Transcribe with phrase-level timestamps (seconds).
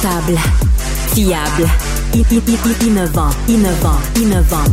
[0.00, 0.38] Rentable,
[1.12, 1.68] fiable,
[2.82, 4.64] innovant, innovant, innovant.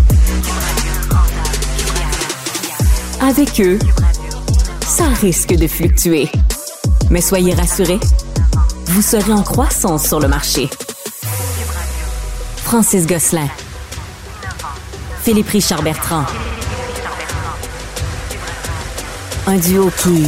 [3.21, 3.79] Avec eux,
[4.85, 6.29] ça risque de fluctuer.
[7.09, 7.99] Mais soyez rassurés,
[8.87, 10.69] vous serez en croissance sur le marché.
[12.57, 13.47] Francis Gosselin.
[15.23, 16.25] Philippe Richard Bertrand.
[19.47, 20.27] Un duo qui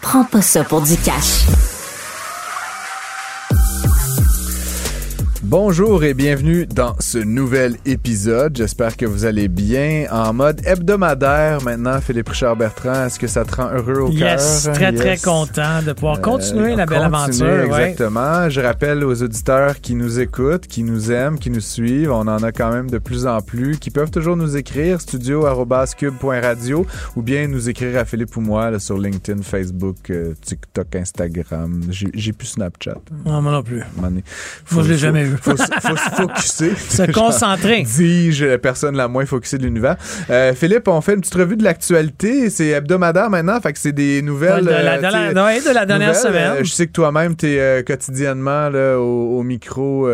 [0.00, 1.46] prend pas ça pour du cash.
[5.50, 8.56] Bonjour et bienvenue dans ce nouvel épisode.
[8.56, 10.04] J'espère que vous allez bien.
[10.12, 14.38] En mode hebdomadaire maintenant, Philippe Richard Bertrand, est-ce que ça te rend heureux au cœur?
[14.38, 15.22] Yes, très très Yes.
[15.22, 17.74] content de pouvoir Euh, continuer la belle continuer, aventure.
[17.74, 17.88] ouais.
[17.90, 18.48] Exactement.
[18.48, 22.44] Je rappelle aux auditeurs qui nous écoutent, qui nous aiment, qui nous suivent, on en
[22.44, 27.48] a quand même de plus en plus, qui peuvent toujours nous écrire studio@cube.radio ou bien
[27.48, 31.80] nous écrire à Philippe ou moi là, sur LinkedIn, Facebook, euh, TikTok, Instagram.
[31.90, 32.98] J'ai plus Snapchat.
[33.26, 33.82] Non, moi non plus.
[34.00, 34.12] Moi,
[34.84, 35.39] je l'ai jamais eu.
[35.40, 36.72] Faut, se- faut se focusser.
[36.90, 37.82] Se concentrer.
[37.96, 39.96] Dis-je, la personne la moins focusée de l'univers.
[40.30, 42.50] Euh, Philippe, on fait une petite revue de l'actualité.
[42.50, 44.64] C'est hebdomadaire maintenant, fait que c'est des nouvelles.
[44.64, 46.52] de, la, euh, de la- tu sais, ouais, de la dernière semaine.
[46.58, 50.08] Euh, je sais que toi-même, tu es quotidiennement là, au, au micro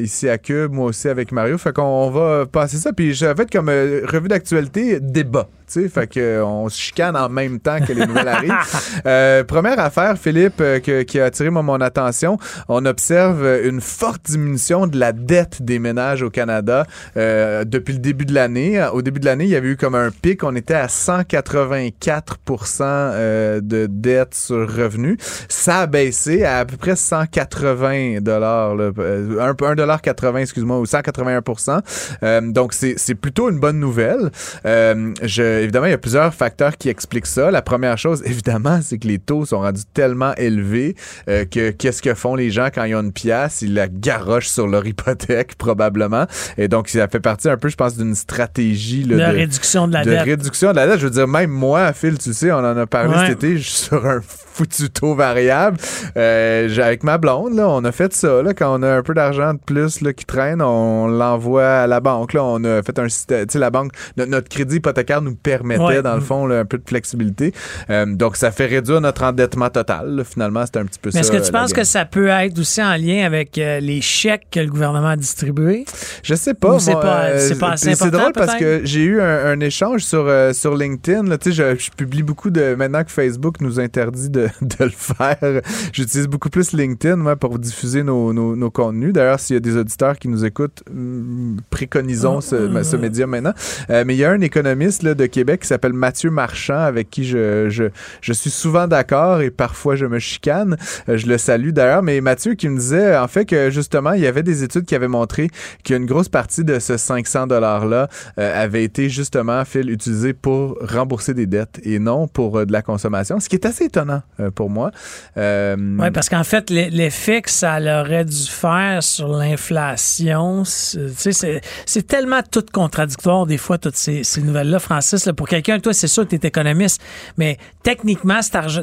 [0.00, 1.58] ici à Cube, moi aussi avec Mario.
[1.58, 2.92] Fait qu'on on va passer ça.
[2.92, 5.48] Puis j'ai fait comme revue d'actualité, débat.
[5.70, 5.88] Tu sais.
[5.88, 8.52] Fait que, euh, on se chicane en même temps que les nouvelles arrivent.
[9.06, 13.68] Euh, première affaire, Philippe, euh, que- qui a attiré moi, mon attention, on observe euh,
[13.68, 16.84] une forte diminution de la dette des ménages au Canada
[17.16, 18.82] euh, depuis le début de l'année.
[18.92, 20.44] Au début de l'année, il y avait eu comme un pic.
[20.44, 25.16] On était à 184% euh, de dette sur revenu.
[25.48, 31.80] Ça a baissé à à peu près 180 dollars, 1 dollar 80, excuse-moi, ou 181%
[32.22, 34.30] Euh, Donc c'est c'est plutôt une bonne nouvelle.
[34.66, 37.50] Euh, je, évidemment, il y a plusieurs facteurs qui expliquent ça.
[37.50, 40.94] La première chose, évidemment, c'est que les taux sont rendus tellement élevés
[41.28, 44.48] euh, que qu'est-ce que font les gens quand ils ont une pièce Ils la garochent
[44.48, 46.26] sur leur hypothèque probablement.
[46.58, 49.88] Et donc ça fait partie un peu, je pense, d'une stratégie là, de, de, réduction
[49.88, 50.22] de la de dette.
[50.24, 50.98] réduction de la dette.
[51.00, 53.26] Je veux dire, même moi, Phil, tu sais, on en a parlé Ouais.
[53.28, 55.76] cet été, je suis sur un foutu taux variable.
[56.16, 58.42] Euh, avec ma blonde, là, on a fait ça.
[58.42, 61.86] Là, quand on a un peu d'argent de plus là, qui traîne, on l'envoie à
[61.86, 62.32] la banque.
[62.34, 63.46] Là, on a fait un système.
[63.46, 66.02] Tu sais, la banque, no- notre crédit hypothécaire nous permettait, Ouais.
[66.02, 67.52] dans le fond, là, un peu de flexibilité.
[67.90, 70.16] Euh, donc, ça fait réduire notre endettement total.
[70.16, 70.24] là.
[70.24, 71.38] Finalement, c'est un petit peu Mais est-ce ça.
[71.38, 71.82] que tu penses game.
[71.82, 75.16] que ça peut être aussi en lien avec euh, les chèques que le gouvernement a
[75.16, 75.84] distribués?
[76.22, 76.78] Je sais pas.
[76.78, 77.38] C'est pas- euh,
[77.76, 81.24] c'est pas drôle parce que j'ai eu un, un échange sur, euh, sur LinkedIn.
[81.24, 82.74] Là, je, je publie beaucoup de.
[82.74, 85.62] Maintenant que Facebook nous interdit de, de le faire,
[85.92, 89.12] j'utilise beaucoup plus LinkedIn moi, pour diffuser nos, nos, nos contenus.
[89.12, 93.52] D'ailleurs, s'il y a des auditeurs qui nous écoutent, hum, préconisons ce, ce média maintenant.
[93.88, 97.24] Mais il y a un économiste là, de Québec qui s'appelle Mathieu Marchand, avec qui
[97.24, 97.84] je, je,
[98.20, 100.76] je suis souvent d'accord et parfois je me chicane.
[101.08, 102.02] Euh, je le salue d'ailleurs.
[102.02, 104.94] Mais Mathieu qui me disait en fait que justement, il y avait des études qui
[104.94, 105.48] avaient montré
[105.84, 108.08] qu'une grosse partie de ce 500 $-là
[108.38, 112.72] euh, avait été justement, Phil, utilisé pour rembourser des dettes et non pour euh, de
[112.72, 114.22] la consommation, ce qui est assez étonnant
[114.54, 114.90] pour moi.
[115.36, 122.40] Oui, parce qu'en fait, l'e- l'effet que ça aurait dû faire sur l'inflation, c'est tellement
[122.48, 125.19] tout contradictoire, des fois, toutes ces, ces nouvelles-là, Francis.
[125.26, 125.32] Là.
[125.32, 127.00] pour quelqu'un, toi, c'est sûr que tu es économiste,
[127.36, 128.82] mais techniquement, cet argent,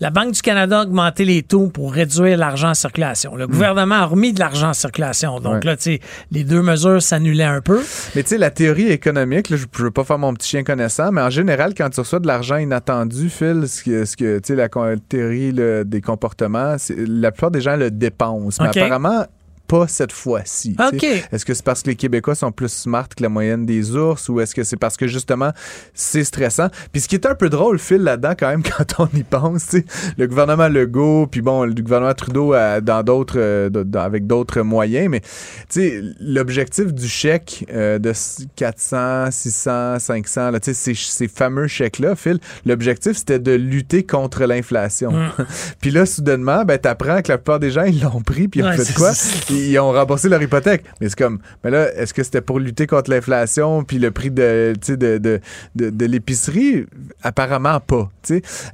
[0.00, 3.36] la Banque du Canada a augmenté les taux pour réduire l'argent en circulation.
[3.36, 5.40] Le gouvernement a remis de l'argent en circulation.
[5.40, 5.54] Donc Hmm.
[5.56, 5.64] Ouais.
[5.64, 6.00] là, tu sais,
[6.30, 7.80] les deux mesures s'annulaient un peu.
[8.14, 10.62] Mais tu sais, la théorie économique, là, je ne veux pas faire mon petit chien
[10.62, 14.38] connaissant, mais en général, quand tu reçois de l'argent inattendu, Phil, ce que, ce que
[14.38, 14.68] tu sais, la
[15.08, 15.52] théorie
[15.84, 18.62] des comportements, la plupart des gens le dépensent.
[18.62, 19.24] Mais apparemment,
[19.68, 20.74] pas cette fois-ci.
[21.30, 24.28] Est-ce que c'est parce que les Québécois sont plus smart que la moyenne des ours
[24.28, 25.52] ou est-ce que c'est parce que justement
[25.94, 26.68] c'est stressant?
[26.90, 29.66] Puis ce qui est un peu drôle, Phil, là-dedans, quand même, quand on y pense,
[29.68, 29.84] tu sais,
[30.16, 35.08] le gouvernement Legault, puis bon, le gouvernement Trudeau euh, dans d'autres, euh, avec d'autres moyens,
[35.10, 35.26] mais tu
[35.68, 41.28] sais, l'objectif du chèque euh, de s- 400, 600, 500, là, tu sais, ces, ces
[41.28, 45.12] fameux chèques-là, Phil, l'objectif c'était de lutter contre l'inflation.
[45.12, 45.30] Mm.
[45.80, 48.64] puis là, soudainement, ben, t'apprends que la plupart des gens, ils l'ont pris, puis ils
[48.64, 49.12] ont Ouais, fait c'est- quoi?
[49.58, 50.84] Ils ont remboursé leur hypothèque.
[51.00, 54.30] Mais c'est comme, mais là, est-ce que c'était pour lutter contre l'inflation puis le prix
[54.30, 55.40] de, de, de,
[55.74, 56.86] de, de l'épicerie?
[57.22, 58.10] Apparemment pas.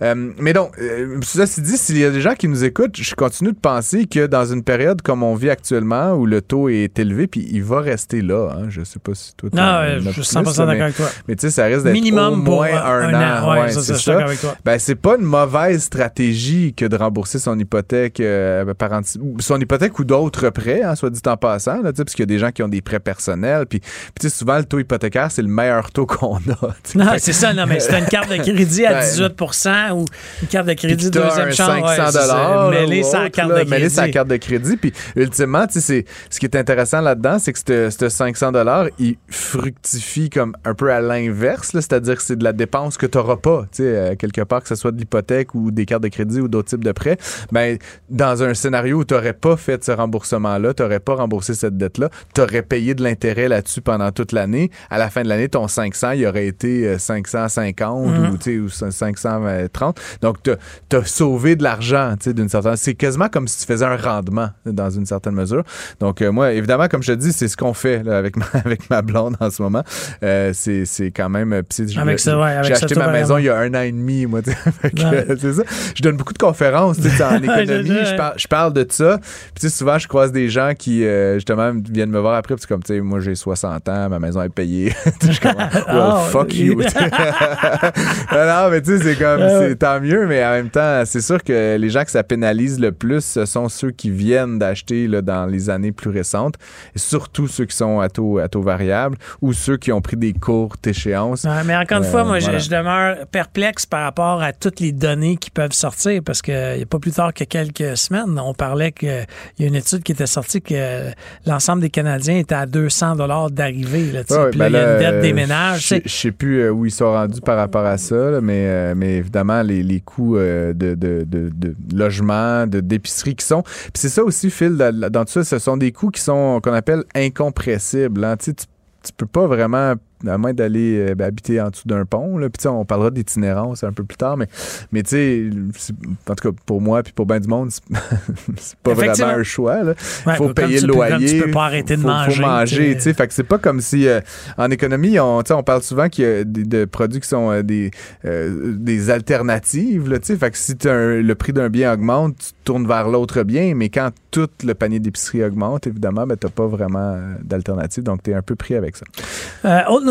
[0.03, 3.15] Euh, mais donc, euh, ceci dit, s'il y a des gens qui nous écoutent, je
[3.15, 6.99] continue de penser que dans une période comme on vit actuellement, où le taux est
[6.99, 8.51] élevé, puis il va rester là.
[8.57, 10.97] Hein, je sais pas si toi, Non, euh, je suis optimiste, 100% d'accord mais, avec
[10.97, 11.07] toi.
[11.29, 13.51] mais tu sais, ça risque d'être Minimum au pour moins un, an.
[13.53, 14.57] Ouais, Ouais, c'est ça, avec toi.
[14.65, 18.91] Ben, c'est pas une mauvaise stratégie que de rembourser son hypothèque euh, par
[19.39, 20.74] son hypothèque ou d'autres prêts.
[20.83, 22.83] Hein, soit dit en passant, là, parce qu'il y a des gens qui ont des
[22.83, 23.67] prêts personnels.
[23.67, 23.81] Puis,
[24.19, 26.75] puis souvent, le taux hypothécaire, c'est le meilleur taux qu'on a.
[26.95, 30.05] Non, c'est ça, non, mais c'est une carte de crédit à 18% ou
[30.43, 31.97] une carte de crédit deuxième chance.
[31.97, 32.69] 500 dollars.
[32.69, 34.11] Ouais, mêlé sans carte de crédit.
[34.11, 34.77] Carte de crédit.
[34.77, 40.31] Puis, ultimement, sais, ce qui est intéressant là-dedans, c'est que ce 500 dollars, il fructifie
[40.31, 43.67] comme un peu à l'inverse, c'est-à-dire que c'est de la dépense que tu n'auras pas,
[43.81, 46.69] euh, quelque part, que ce soit de l'hypothèque ou des cartes de crédit ou d'autres
[46.69, 47.17] types de prêts.
[47.53, 47.79] Ben,
[48.11, 51.77] dans un scénario où tu n'aurais pas fait ce remboursement-là, tu n'aurais pas remboursé cette
[51.77, 54.71] dette-là, tu aurais payé de l'intérêt là-dessus pendant toute l'année.
[54.91, 58.61] À la fin de l'année, ton 500, il aurait été 550 euh, mm-hmm.
[58.61, 60.01] ou, 530.
[60.21, 60.51] Donc, tu
[60.97, 64.91] as, sauvé de l'argent, d'une certaine C'est quasiment comme si tu faisais un rendement dans
[64.91, 65.65] une certaine mesure.
[66.01, 68.89] Donc, euh, moi, évidemment, comme je te dis, c'est ce qu'on fait avec, ma, avec
[68.91, 69.83] ma blonde en ce moment.
[70.23, 71.63] Euh, c'est quand même.
[71.77, 74.41] J'ai acheté ma maison il y a un an et demi, moi.
[74.83, 75.63] c'est ça.
[75.95, 77.89] Je donne beaucoup de conférences en économie.
[77.89, 79.19] je, parle, je parle de ça.
[79.55, 82.55] Puis souvent, je croise des gens qui, euh, justement, viennent me voir après.
[82.57, 84.95] Puis comme, tu sais, moi, j'ai 60 ans, ma maison est payée.
[85.23, 85.53] je suis comme,
[85.89, 86.75] well, oh, fuck you.
[88.33, 91.43] non, mais tu sais, c'est comme, c'est tant mieux, mais en même temps, c'est sûr
[91.43, 95.47] que les gens que ça pénalise le plus, ce sont ceux qui viennent d'acheter dans
[95.47, 96.55] les années plus récentes,
[96.95, 100.17] et surtout ceux qui sont à taux, à taux variable ou ceux qui ont pris
[100.17, 101.47] des courtes échéances.
[101.65, 105.37] mais encore une fois, euh, moi, je, demeure perplexe par rapport à toutes les données
[105.37, 108.93] qui peuvent sortir parce qu'il n'y a pas plus tard que quelques semaines, on parlait
[108.93, 109.27] qu'il
[109.59, 111.11] y a une étude qui était sortie que
[111.47, 114.13] l'ensemble des Canadiens étaient à 200 dollars d'arrivée.
[114.13, 115.89] Là, puis là, il y a une dette des ménages.
[115.89, 118.95] Je ne sais plus euh, où ils sont rendus par rapport à ça, mais, euh,
[118.97, 123.63] mais évidemment, les, les coûts de, de, de, de, logement, d'épicerie qui sont.
[123.63, 126.73] Puis c'est ça aussi, Phil, dans, tout ça, ce sont des coûts qui sont qu'on
[126.73, 128.25] appelle incompressibles.
[128.25, 128.37] Hein.
[128.37, 129.95] Tu, tu peux pas vraiment
[130.27, 132.39] à moins d'aller euh, ben, habiter en dessous d'un pont.
[132.39, 132.49] Là.
[132.49, 134.47] Puis on parlera d'itinérance un peu plus tard, mais,
[134.93, 135.93] mais tu sais,
[136.29, 137.71] en tout cas pour moi puis pour bien du monde,
[138.57, 139.81] c'est pas vraiment un choix.
[140.27, 141.27] Il faut payer le loyer.
[141.27, 142.33] Tu peux pas arrêter de manger.
[142.33, 142.99] Faut manger.
[142.99, 144.21] Fait que c'est pas comme si euh,
[144.57, 147.91] en économie, on, on parle souvent qu'il y a des produits qui sont euh, des,
[148.25, 150.09] des alternatives.
[150.09, 153.89] Là, fait que si le prix d'un bien augmente, tu tournes vers l'autre bien, mais
[153.89, 158.31] quand tout le panier d'épicerie augmente, évidemment, ben, tu n'as pas vraiment d'alternative, donc tu
[158.31, 159.05] es un peu pris avec ça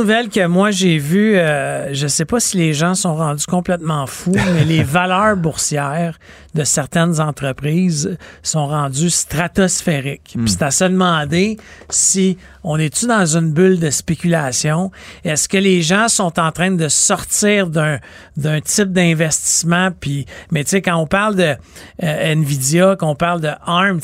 [0.03, 4.05] nouvelle que moi j'ai vue, euh, je sais pas si les gens sont rendus complètement
[4.05, 6.19] fous, mais les valeurs boursières
[6.55, 10.33] de certaines entreprises sont rendues stratosphériques.
[10.35, 10.44] Hmm.
[10.44, 11.55] Puis c'est à se demander
[11.89, 14.91] si on est-tu dans une bulle de spéculation?
[15.23, 17.99] Est-ce que les gens sont en train de sortir d'un,
[18.35, 19.91] d'un type d'investissement?
[19.97, 21.56] Puis, mais tu sais, quand on parle de
[22.03, 24.01] euh, Nvidia, quand on parle de ARM,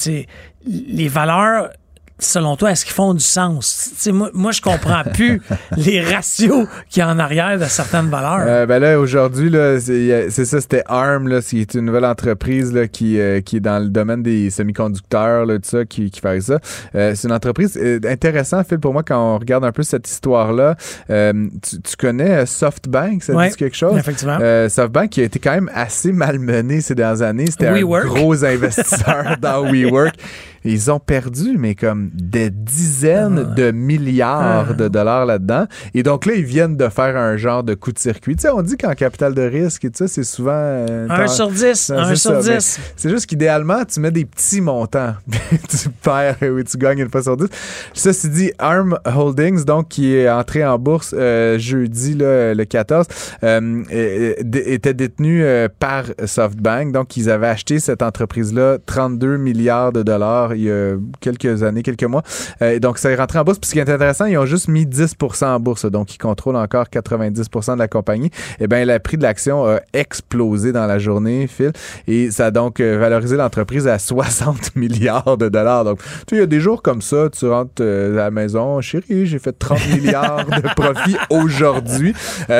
[0.66, 1.72] les valeurs
[2.20, 3.92] selon toi, est-ce qu'ils font du sens?
[4.08, 5.42] moi, moi, je comprends plus
[5.78, 8.46] les ratios qu'il y a en arrière de certaines valeurs.
[8.46, 13.20] Euh, ben là, aujourd'hui, c'est ça, c'était ARM, là, c'est une nouvelle entreprise là, qui,
[13.20, 16.60] euh, qui est dans le domaine des semi-conducteurs, là, tout ça, qui, qui fait ça.
[16.96, 20.76] Euh, c'est une entreprise intéressante, Phil, pour moi, quand on regarde un peu cette histoire-là.
[21.08, 23.98] Tu, tu, connais SoftBank, ça dit quelque chose?
[23.98, 24.40] Effectivement.
[24.70, 27.48] SoftBank qui a été quand même assez malmené ces dernières années.
[27.50, 30.16] C'était un gros investisseur dans WeWork.
[30.64, 33.56] Ils ont perdu, mais comme des dizaines ah.
[33.56, 34.74] de milliards ah.
[34.74, 35.66] de dollars là-dedans.
[35.94, 38.36] Et donc là, ils viennent de faire un genre de coup de circuit.
[38.36, 40.52] Tu sais, on dit qu'en capital de risque, et tout ça, c'est souvent...
[40.54, 42.80] Euh, un sur dix, un sur dix.
[42.96, 45.16] C'est juste qu'idéalement, tu mets des petits montants.
[45.70, 47.48] tu perds ou tu gagnes une fois sur dix.
[47.94, 53.08] Ceci dit, ARM Holdings, donc, qui est entré en bourse euh, jeudi, là, le 14,
[53.44, 55.44] euh, était détenu
[55.80, 56.92] par SoftBank.
[56.92, 61.84] Donc, ils avaient acheté cette entreprise-là 32 milliards de dollars il y a quelques années,
[61.84, 62.24] quelques mois.
[62.62, 63.60] Euh, donc, ça est rentré en bourse.
[63.60, 65.86] Puis ce qui est intéressant, ils ont juste mis 10% en bourse.
[65.86, 68.32] Donc, ils contrôlent encore 90% de la compagnie.
[68.60, 71.72] Eh bien, le prix de l'action a explosé dans la journée, Phil.
[72.08, 75.86] Et ça a donc euh, valorisé l'entreprise à 60 milliards de dollars.
[75.86, 78.32] Donc, tu sais, il y a des jours comme ça, tu rentres euh, à la
[78.32, 82.14] maison, chérie, j'ai fait 30 milliards de profit aujourd'hui.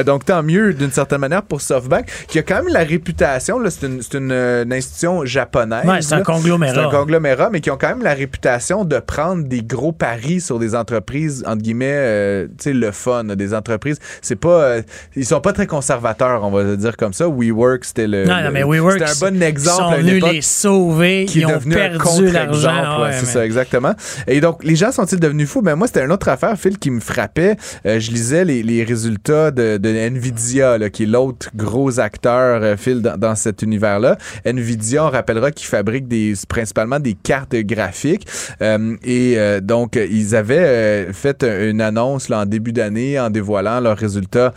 [0.06, 3.88] donc, tant mieux d'une certaine manière pour SoftBank, qui a quand même la réputation, c'est
[3.88, 5.86] une, une, institution japonaise.
[5.86, 6.74] Ouais, c'est un conglomérat.
[6.74, 10.42] C'est un conglomérat, mais qui ont quand même la réputation de prendre des gros paris
[10.42, 13.98] sur des entreprises, entre guillemets, euh, tu sais, le fun, des entreprises.
[14.22, 14.62] C'est pas.
[14.62, 14.82] Euh,
[15.16, 17.28] ils sont pas très conservateurs, on va le dire comme ça.
[17.28, 18.26] WeWork, c'était le.
[18.26, 19.00] Non, non, mais WeWork.
[19.08, 19.96] C'était un bon exemple.
[20.00, 21.26] Ils sont venus les sauver.
[21.26, 23.04] Qui ils ont perdu l'argent.
[23.04, 23.94] Ouais, c'est ça, exactement.
[24.28, 25.62] Et donc, les gens sont-ils devenus fous?
[25.62, 27.56] Ben, moi, c'était une autre affaire, Phil, qui me frappait.
[27.86, 32.78] Euh, je lisais les, les résultats de, de Nvidia, là, qui est l'autre gros acteur,
[32.78, 34.18] Phil, dans, dans cet univers-là.
[34.46, 38.28] Nvidia, on rappellera qu'ils fabrique des, principalement des cartes graphique.
[38.62, 43.98] Euh, et euh, donc, ils avaient fait une annonce en début d'année en dévoilant leurs
[43.98, 44.54] résultats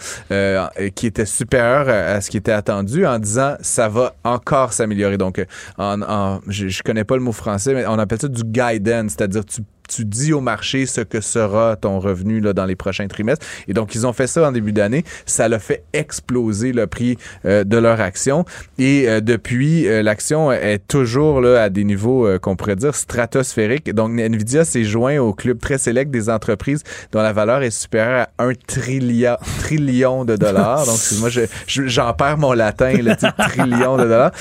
[0.94, 5.18] qui étaient supérieurs à ce qui était attendu en disant ça va encore s'améliorer.
[5.18, 5.44] Donc,
[5.78, 9.44] en, je, je connais pas le mot français, mais on appelle ça du guidance, c'est-à-dire
[9.44, 9.62] tu
[9.94, 13.46] tu dis au marché ce que sera ton revenu là, dans les prochains trimestres.
[13.68, 15.04] Et donc, ils ont fait ça en début d'année.
[15.26, 18.44] Ça l'a fait exploser le prix euh, de leur action.
[18.78, 23.92] Et euh, depuis, euh, l'action est toujours là, à des niveaux qu'on pourrait dire stratosphériques.
[23.92, 26.82] Donc, Nvidia s'est joint au club très sélect des entreprises
[27.12, 30.86] dont la valeur est supérieure à un trillion, trillion de dollars.
[30.86, 31.28] Donc, moi,
[31.66, 33.14] j'en perds mon latin, le
[33.48, 34.32] trillion de dollars.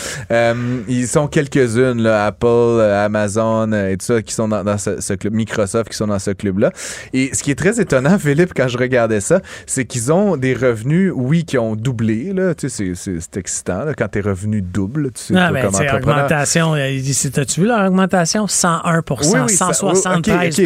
[0.88, 5.34] ils sont quelques-unes, Apple, Amazon et tout ça, qui sont dans, dans ce, ce club
[5.42, 6.72] Microsoft qui sont dans ce club-là.
[7.14, 10.54] Et ce qui est très étonnant, Philippe, quand je regardais ça, c'est qu'ils ont des
[10.54, 12.32] revenus, oui, qui ont doublé.
[12.34, 12.54] Là.
[12.54, 15.12] Tu sais, c'est excitant là, quand tes revenus doublent.
[15.12, 16.76] Tu sais, ah, ben, c'est augmentation.
[16.76, 17.00] Euh,
[17.38, 18.48] As-tu vu leur augmentation?
[18.48, 20.62] 101 oui, oui, 173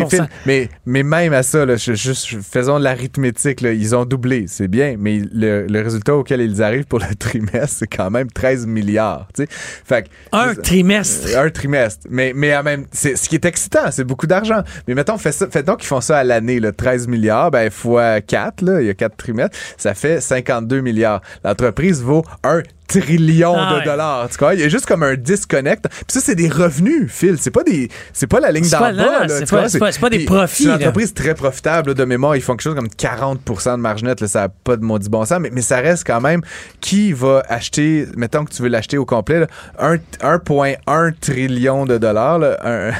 [0.46, 3.62] mais, mais même à ça, là, juste, faisons de l'arithmétique.
[3.62, 7.88] Ils ont doublé, c'est bien, mais le, résultat auquel ils arrivent pour le trimestre, c'est
[7.88, 9.28] quand même 13 milliards.
[9.34, 9.50] Tu sais.
[9.50, 11.38] fait, un trimestre.
[11.38, 12.08] Un trimestre.
[12.10, 14.55] Mais, mais même, ce qui est excitant, c'est beaucoup d'argent.
[14.88, 18.22] Mais mettons, fait, ça, fait donc qu'ils font ça à l'année, 13 milliards, ben, fois
[18.22, 21.22] 4, là, il y a 4 trimestres, ça fait 52 milliards.
[21.44, 24.30] L'entreprise vaut un trillions ah de dollars.
[24.30, 25.86] Tu vois, il y a juste comme un disconnect.
[25.90, 27.38] Puis ça, c'est des revenus, Phil.
[27.40, 29.28] C'est pas des, c'est pas la ligne d'en bas.
[29.28, 30.64] C'est pas, pas, pas, des profits.
[30.64, 32.36] C'est une entreprise très profitable de mémoire.
[32.36, 34.22] Ils font quelque chose comme 40% de marge nette.
[34.22, 36.42] Là, ça n'a pas de maudit bon sens, mais, mais ça reste quand même
[36.82, 39.48] qui va acheter, mettons que tu veux l'acheter au complet,
[39.80, 42.92] 1,1 trillion de dollars, là,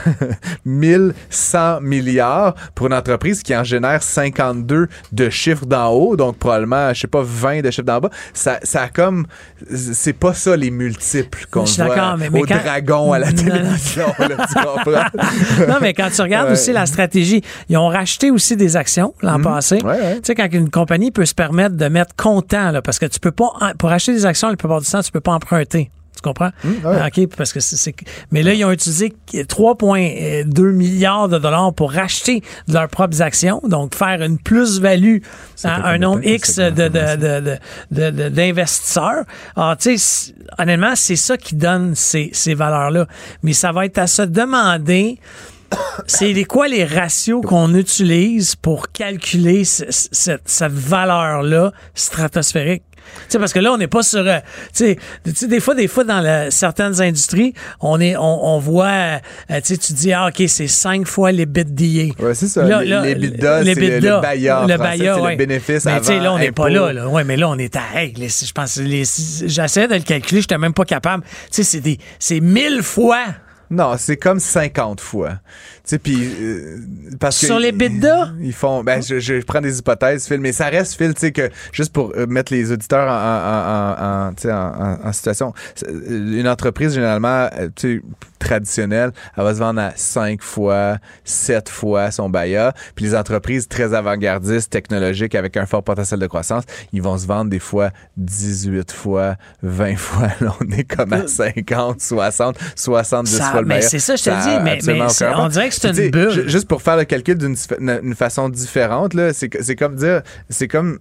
[0.66, 6.94] 1100 milliards pour une entreprise qui en génère 52 de chiffres d'en haut, donc probablement,
[6.94, 8.10] je sais pas, 20 de chiffres d'en bas.
[8.34, 9.28] Ça, ça a comme
[9.76, 14.08] c'est pas ça les multiples qu'on voit mais, au dragon à la télévision.
[15.68, 19.38] non, mais quand tu regardes aussi la stratégie, ils ont racheté aussi des actions l'an
[19.38, 19.44] mhm.
[19.44, 19.78] passé.
[19.80, 19.86] Tu
[20.24, 23.32] sais, quand une compagnie peut se permettre de mettre comptant, là, parce que tu peux
[23.32, 25.90] pas, pour acheter des actions, la plupart du temps, tu peux pas emprunter.
[26.16, 26.52] Tu comprends?
[26.64, 27.96] Hum, OK, parce que c'est.
[28.32, 33.96] Mais là, ils ont utilisé 3,2 milliards de dollars pour racheter leurs propres actions, donc
[33.96, 35.18] faire une plus-value
[35.64, 36.60] à un nombre X
[37.92, 39.24] d'investisseurs.
[39.56, 43.08] Alors, tu sais, honnêtement, c'est ça qui donne ces, ces valeurs-là.
[43.44, 45.20] Mais ça va être à se demander
[46.08, 52.84] c'est quoi les ratios qu'on utilise pour calculer cette, cette valeur-là stratosphérique?
[53.28, 54.26] Sais, parce que là, on n'est pas sur.
[54.26, 54.40] Euh,
[54.74, 54.98] tu
[55.34, 59.20] sais, des fois, des fois, dans certaines industries, on est, on, voit.
[59.52, 62.14] Euh, tu tu dis, ah, OK, c'est cinq fois les d'IA.
[62.20, 62.64] Oui, c'est ça.
[62.64, 64.68] les, les c'est le, le bailleur.
[64.68, 65.32] Le bailleur, ouais.
[65.32, 67.08] le bénéfice Mais sais, là, on n'est pas là, là.
[67.08, 67.82] Ouais, mais là, on est à.
[67.96, 71.24] Hey, je pense, j'essaie de le calculer, je n'étais même pas capable.
[71.52, 71.82] Tu sais,
[72.20, 73.26] c'est mille fois
[73.70, 75.30] non, c'est comme 50 fois.
[75.30, 76.78] Tu sais, puis euh,
[77.20, 78.84] parce sur les bidas, ils font.
[78.84, 81.94] Ben, je, je, prends des hypothèses, Phil, mais ça reste, Phil, tu sais que juste
[81.94, 85.54] pour euh, mettre les auditeurs en, en, en, en, situation,
[85.88, 88.02] une entreprise généralement, euh, tu sais
[88.46, 92.74] traditionnelle, elle va se vendre à 5 fois, 7 fois son BAYA.
[92.96, 97.26] Puis les entreprises très avant-gardistes, technologiques, avec un fort potentiel de croissance, ils vont se
[97.26, 100.28] vendre des fois 18 fois, 20 fois.
[100.40, 104.64] Là, on est comme à 50, 60, 70 le Mais c'est ça, je te dis.
[104.64, 105.02] Mais, mais
[105.38, 106.48] on dirait que c'est une bulle.
[106.48, 111.00] Juste pour faire le calcul d'une façon différente, c'est comme dire, c'est comme,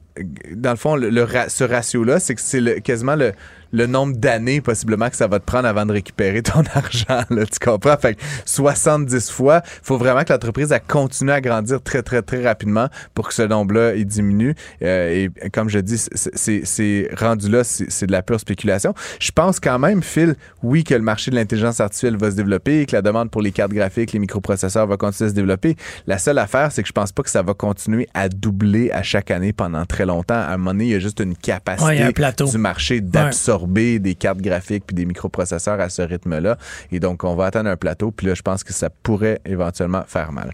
[0.53, 3.33] dans le fond, le, ce ratio-là, c'est que c'est quasiment le
[3.75, 7.25] le nombre d'années possiblement que ça va te prendre avant de récupérer ton argent.
[7.29, 7.97] Là, tu comprends?
[7.97, 12.45] Fait que 70 fois, il faut vraiment que l'entreprise continue à grandir très, très, très
[12.45, 14.55] rapidement pour que ce nombre-là il diminue.
[14.83, 18.95] Euh, et comme je dis, c'est rendu là, c'est de la pure spéculation.
[19.19, 22.87] Je pense quand même, Phil, oui, que le marché de l'intelligence artificielle va se développer,
[22.87, 25.77] que la demande pour les cartes graphiques, les microprocesseurs va continuer à se développer.
[26.07, 29.03] La seule affaire, c'est que je pense pas que ça va continuer à doubler à
[29.03, 30.35] chaque année pendant très longtemps.
[30.35, 32.13] À un moment donné, il y a juste une capacité
[32.45, 36.57] du marché d'absorber des cartes graphiques puis des microprocesseurs à ce rythme-là.
[36.93, 38.11] Et donc, on va atteindre un plateau.
[38.11, 40.53] Puis là, je pense que ça pourrait éventuellement faire mal.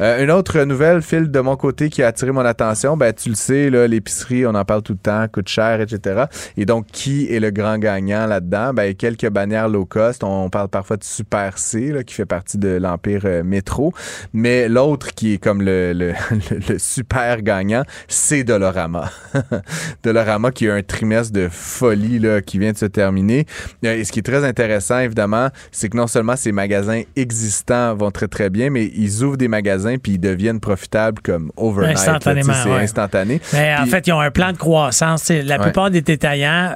[0.00, 3.28] Euh, une autre nouvelle, Phil, de mon côté, qui a attiré mon attention, ben, tu
[3.28, 6.24] le sais, l'épicerie, on en parle tout le temps, coûte cher, etc.
[6.56, 8.72] Et donc, qui est le grand gagnant là-dedans?
[8.74, 10.24] Ben, quelques bannières low cost.
[10.24, 13.92] On parle parfois de Super C, qui fait partie de l'Empire euh, Métro.
[14.32, 16.12] Mais l'autre qui est comme le, le,
[16.68, 19.10] le super gagnant, c'est Dolorama.
[20.02, 23.46] Dolorama qui a un trimestre de folie, là, qui vient de se terminer.
[23.84, 27.94] Euh, et ce qui est très intéressant, évidemment, c'est que non seulement ces magasins existants
[27.94, 31.98] vont très, très bien, mais ils ouvrent des magasins puis ils deviennent profitables comme overnight.
[31.98, 32.52] Instantanément.
[32.62, 33.40] C'est instantané.
[33.52, 35.28] Mais en fait, ils ont un plan de croissance.
[35.30, 36.74] la plupart des détaillants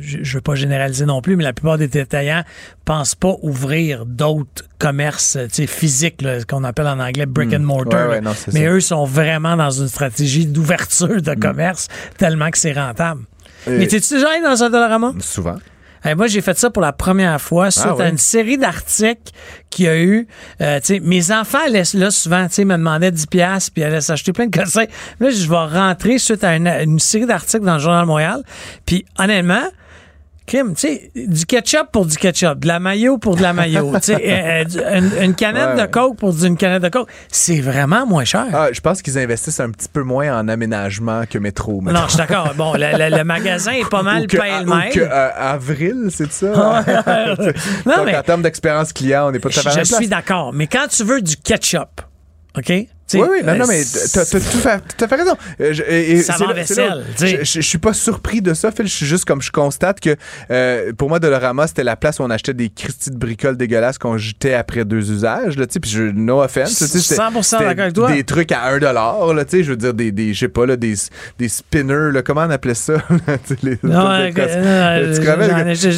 [0.00, 2.44] je ne veux pas généraliser non plus, mais la plupart des détaillants
[2.86, 5.36] pensent pas ouvrir d'autres commerces
[5.66, 7.62] physiques, qu'on appelle en anglais brick and Hmm.
[7.64, 8.08] mortar.
[8.08, 8.70] Ouais, ouais, non, c'est mais ça.
[8.70, 11.20] eux sont vraiment dans une stratégie d'ouverture Hmm.
[11.20, 13.22] de commerce tellement que c'est rentable.
[13.66, 15.12] Mais t'es-tu déjà allé dans un Dollarama?
[15.20, 15.56] Souvent.
[16.16, 18.04] Moi, j'ai fait ça pour la première fois suite Ah ouais?
[18.06, 19.30] à une série d'articles
[19.70, 20.26] qu'il y a eu.
[20.60, 23.84] Euh, tu sais, mes enfants allaient là souvent, tu sais, me demandaient 10 pièces puis
[23.84, 24.86] allaient s'acheter plein de cossins.
[25.20, 28.42] Là, je vais rentrer suite à une, une série d'articles dans le Journal de Montréal.
[28.84, 29.62] Puis honnêtement,
[30.52, 33.90] Kim, tu sais, du ketchup pour du ketchup, de la mayo pour de la mayo,
[34.00, 35.86] tu sais, euh, euh, une, une canette Ouais.
[35.86, 38.44] de coke pour une canette de coke, c'est vraiment moins cher.
[38.52, 41.80] Ah, je pense qu'ils investissent un petit peu moins en aménagement que métro.
[41.80, 41.98] mettons.
[41.98, 42.52] non, je suis d'accord.
[42.54, 44.92] Bon, le, le- le magasin est pas mal ou pêle-mêle.
[44.92, 46.84] que, euh, avril, c'est ça?
[47.86, 49.84] Non, Donc, mais- en termes d'expérience client, on n'est pas tout à fait à la
[49.84, 50.52] Je même suis d'accord.
[50.52, 52.02] Mais quand tu veux du ketchup,
[52.58, 52.70] OK?
[53.12, 55.36] Tu sais, Oui, oui, non, non, euh, mais t'as tout fait, à fait raison.
[55.60, 57.04] Euh, je- et- et Ça va là- là vaisselle.
[57.20, 58.86] Je, je- je suis pas surpris de ça, Phil.
[58.86, 60.16] Je suis juste comme je constate que
[60.50, 63.98] euh, pour moi, Dolorama, c'était la place où on achetait des Christy de bricoles dégueulasses
[63.98, 65.56] qu'on jetait après deux usages.
[65.58, 66.70] Là, puis je, no offense.
[66.72, 68.12] c'était- 100% c'était d'accord avec toi.
[68.12, 68.78] Des trucs à 1
[69.34, 70.94] là, tu sais, je veux dire, des, des je sais pas, là, des,
[71.38, 72.94] des spinners, là, comment on appelait ça?
[73.62, 74.30] Les- Non, euh,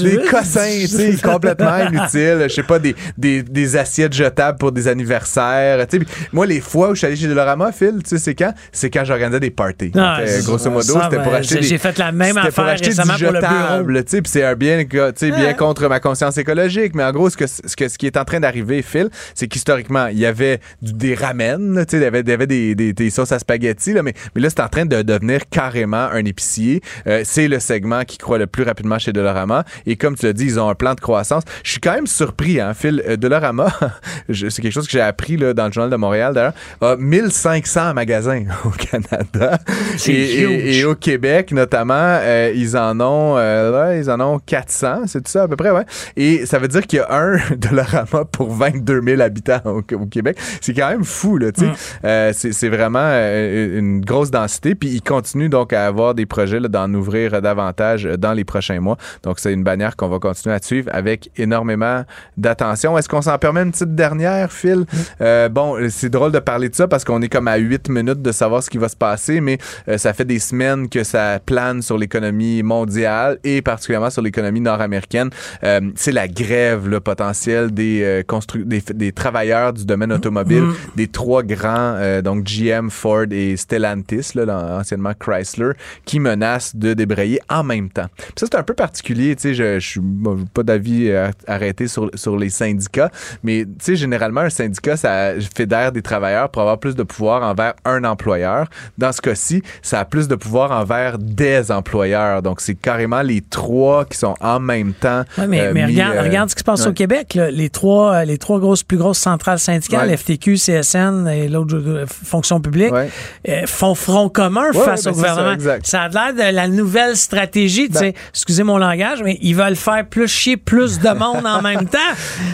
[0.02, 2.46] des cossins, tu sais, complètement inutiles.
[2.48, 5.86] Je sais pas, des, des, des assiettes jetables pour des anniversaires.
[5.86, 8.18] Tu sais, puis moi, les fois où je suis allé chez Dolorama, Phil, tu sais,
[8.18, 8.52] c'est quand?
[8.72, 9.92] C'est quand j'organisais des parties.
[9.96, 12.46] Ah, Fait, grosso modo, c'était pour acheter j'ai- des- j'ai fait la même c'était pour
[12.64, 13.52] affaire acheter du récemment pour le bureau.
[13.54, 15.54] jetable, tu sais, c'est un bien, bien Ouais.
[15.56, 16.94] contre ma conscience écologique.
[16.94, 19.48] Mais en gros, ce, que, ce, que- ce qui est en train d'arriver, Phil, c'est
[19.48, 22.46] qu'historiquement, il y avait du- des ramen, tu sais, il y avait, il y avait
[22.46, 25.40] des, des, des sauces à spaghetti, là, mais, mais là, c'est en train de devenir
[25.50, 26.80] carrément un épicier.
[27.06, 29.64] Euh, c'est le segment qui croît le plus rapidement chez Dolorama.
[29.86, 31.42] Et comme tu l'as dit, ils ont un plan de croissance.
[31.62, 33.02] Je suis quand même surpris, hein, Phil.
[33.08, 33.66] Euh, Dolorama,
[34.32, 36.52] c'est quelque chose que j'ai appris là, dans le Journal de Montréal, d'ailleurs,
[36.84, 39.58] a 1500 magasins au Canada.
[40.06, 44.38] Et, et- et au Québec, notamment, euh, ils en ont euh, là, ils en ont
[44.38, 45.84] 400, c'est tout ça à peu près, ouais.
[46.16, 50.06] Et ça veut dire qu'il y a un Dollarama pour 22 000 habitants au, au
[50.06, 50.38] Québec.
[50.60, 51.66] C'est quand même fou, là, tu sais.
[51.66, 51.74] Mm.
[52.04, 54.74] Euh, c'est vraiment une grosse densité.
[54.74, 58.80] Puis ils continuent donc à avoir des projets là, d'en ouvrir davantage dans les prochains
[58.80, 58.96] mois.
[59.22, 62.04] Donc c'est une bannière qu'on va continuer à suivre avec énormément
[62.36, 62.96] d'attention.
[62.98, 64.84] Est-ce qu'on s'en permet une petite dernière, Phil?
[65.20, 68.22] Euh, bon, c'est drôle de parler de ça parce qu'on est comme à 8 minutes
[68.22, 71.38] de savoir ce qui va se passer, mais euh, ça fait des semaines que ça
[71.44, 75.30] plane sur l'économie mondiale et particulièrement sur l'économie nord-américaine.
[75.62, 80.64] Euh, c'est la grève là, potentielle des, euh, constru- des, des travailleurs du domaine automobile,
[80.96, 85.72] des trois grands, euh, donc GM, Ford et Stellantis, là, anciennement Chrysler,
[86.04, 88.06] qui menacent de débrayer en même temps.
[88.16, 91.28] Puis ça, c'est un peu particulier, tu sais, je, je suis bon, pas d'avis euh,
[91.46, 93.10] arrêté sur, sur les syndicats,
[93.42, 97.42] mais tu sais, généralement, un syndicat, ça fédère des travailleurs pour avoir plus de pouvoir
[97.42, 98.66] envers un employeur.
[98.98, 102.42] Dans ce cas-ci, ça a plus de pouvoir envers des employeurs.
[102.42, 105.22] Donc, c'est carrément les trois qui sont en même temps.
[105.38, 106.88] Ouais, mais, euh, mais mis, regarde, euh, regarde ce qui se passe ouais.
[106.88, 107.34] au Québec.
[107.34, 107.50] là.
[107.50, 110.16] Les trois, euh, les trois grosses, plus grosses centrales syndicales, Ouais.
[110.16, 115.52] FTQ, CSN et l'autre fonction publique, euh, font front commun face au ben, ça, gouvernement.
[115.52, 115.86] exact.
[115.86, 117.88] Ça, a l'air de la nouvelle stratégie.
[117.88, 121.86] Ben- excusez mon langage, mais ils veulent faire plus chier plus de monde en même
[121.88, 121.98] temps.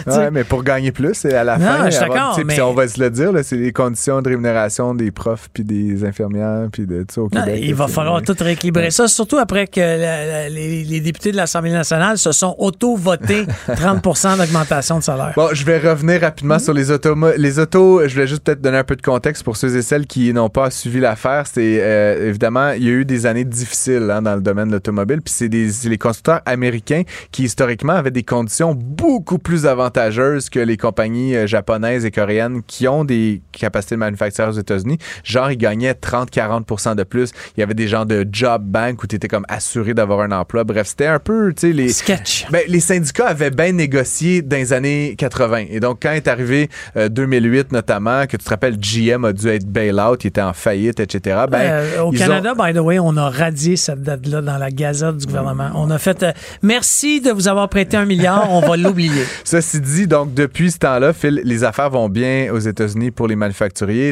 [0.07, 1.89] Ouais, mais pour gagner plus, c'est à la Non, fin.
[1.89, 5.63] je mais- on va se le dire, c'est les conditions de rémunération des profs puis
[5.63, 9.79] des infirmières puis de tout Non, il va falloir tout rééquilibrer ça, surtout après que
[9.79, 15.33] la- la- les, les députés de l'Assemblée nationale se sont auto-votés 30% d'augmentation de salaire.
[15.35, 17.15] Bon, je vais revenir rapidement sur les autos.
[17.37, 20.07] Les autos, je voulais juste peut-être donner un peu de contexte pour ceux et celles
[20.07, 21.45] qui n'ont pas suivi l'affaire.
[21.51, 24.73] C'est euh, évidemment, il y a eu des années difficiles hein, dans le domaine de
[24.73, 25.21] l'automobile.
[25.21, 25.47] Puis c'est
[25.89, 31.47] les constructeurs américains qui historiquement avaient des conditions beaucoup plus avantageuses que les compagnies euh,
[31.47, 34.97] japonaises et coréennes qui ont des capacités manufacture aux États-Unis.
[35.23, 37.31] Genre, ils gagnaient 30-40% de plus.
[37.57, 40.31] Il y avait des gens de job bank où tu étais comme assuré d'avoir un
[40.31, 40.63] emploi.
[40.63, 42.45] Bref, c'était un peu, tu sais, les Sketch.
[42.51, 45.65] ben, les syndicats avaient bien négocié dans les années 80.
[45.69, 49.47] Et donc, quand est arrivé euh, 2008 notamment, que tu te rappelles, GM a dû
[49.49, 51.41] être bail-out, il était en faillite, etc.
[51.49, 54.69] Ben, Euh, au Canada, ont- by the way, on a radié cette date-là dans la
[54.71, 55.71] gazette du gouvernement.
[55.75, 59.23] On a fait euh, merci de vous avoir prêté un milliard, on va l'oublier.
[59.43, 63.35] Ceci dit, donc, depuis ce temps-là, Phil, les affaires vont bien aux États-Unis pour les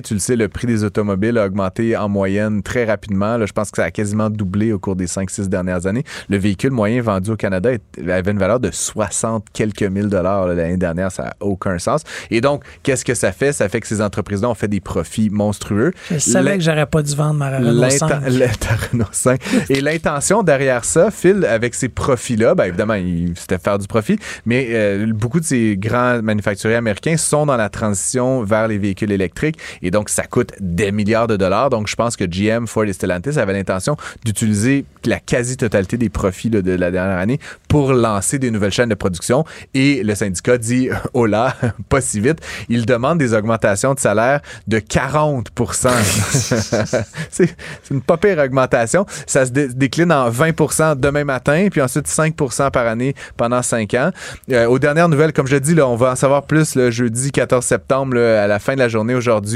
[0.02, 3.38] Tu le sais, le prix des automobiles a augmenté en moyenne très rapidement.
[3.38, 6.04] Là, je pense que ça a quasiment doublé au cours des 5-6 dernières années.
[6.30, 7.70] Le véhicule moyen vendu au Canada
[8.08, 11.12] avait une valeur de 60 quelques mille dollars l'année dernière.
[11.12, 12.02] Ça n'a aucun sens.
[12.32, 13.54] Et donc, qu'est-ce que ça fait?
[13.54, 15.92] Ça fait que ces entreprises-là ont fait des profits monstrueux.
[16.12, 18.30] Je savais que j'aurais pas dû vendre ma Renault L'inten- 5.
[18.30, 19.40] le- ta Renault 5.
[19.70, 22.96] Et l'intention derrière ça, Phil, avec ces profits-là, ben évidemment,
[23.36, 27.70] c'était faire du profit, mais euh, beaucoup de ces grands manufacturiers américains sont dans la
[27.70, 29.59] transition vers les véhicules électriques.
[29.82, 31.70] Et donc ça coûte des milliards de dollars.
[31.70, 36.50] Donc je pense que GM, Ford et Stellantis avaient l'intention d'utiliser la quasi-totalité des profits
[36.50, 40.90] de la dernière année pour lancer des nouvelles chaînes de production et le syndicat dit
[41.14, 41.56] oh là,
[41.90, 42.40] pas si vite.
[42.70, 45.90] Il demande des augmentations de salaire de 40%
[47.30, 47.56] C'est
[47.92, 49.06] une pas pire augmentation.
[49.26, 53.94] Ça se dé- décline en 20% demain matin, puis ensuite 5% par année pendant 5
[53.96, 54.12] ans.
[54.52, 57.32] Euh, aux dernières nouvelles, comme je dis, là, on va en savoir plus le jeudi
[57.32, 59.49] 14 septembre à la fin de la journée aujourd'hui.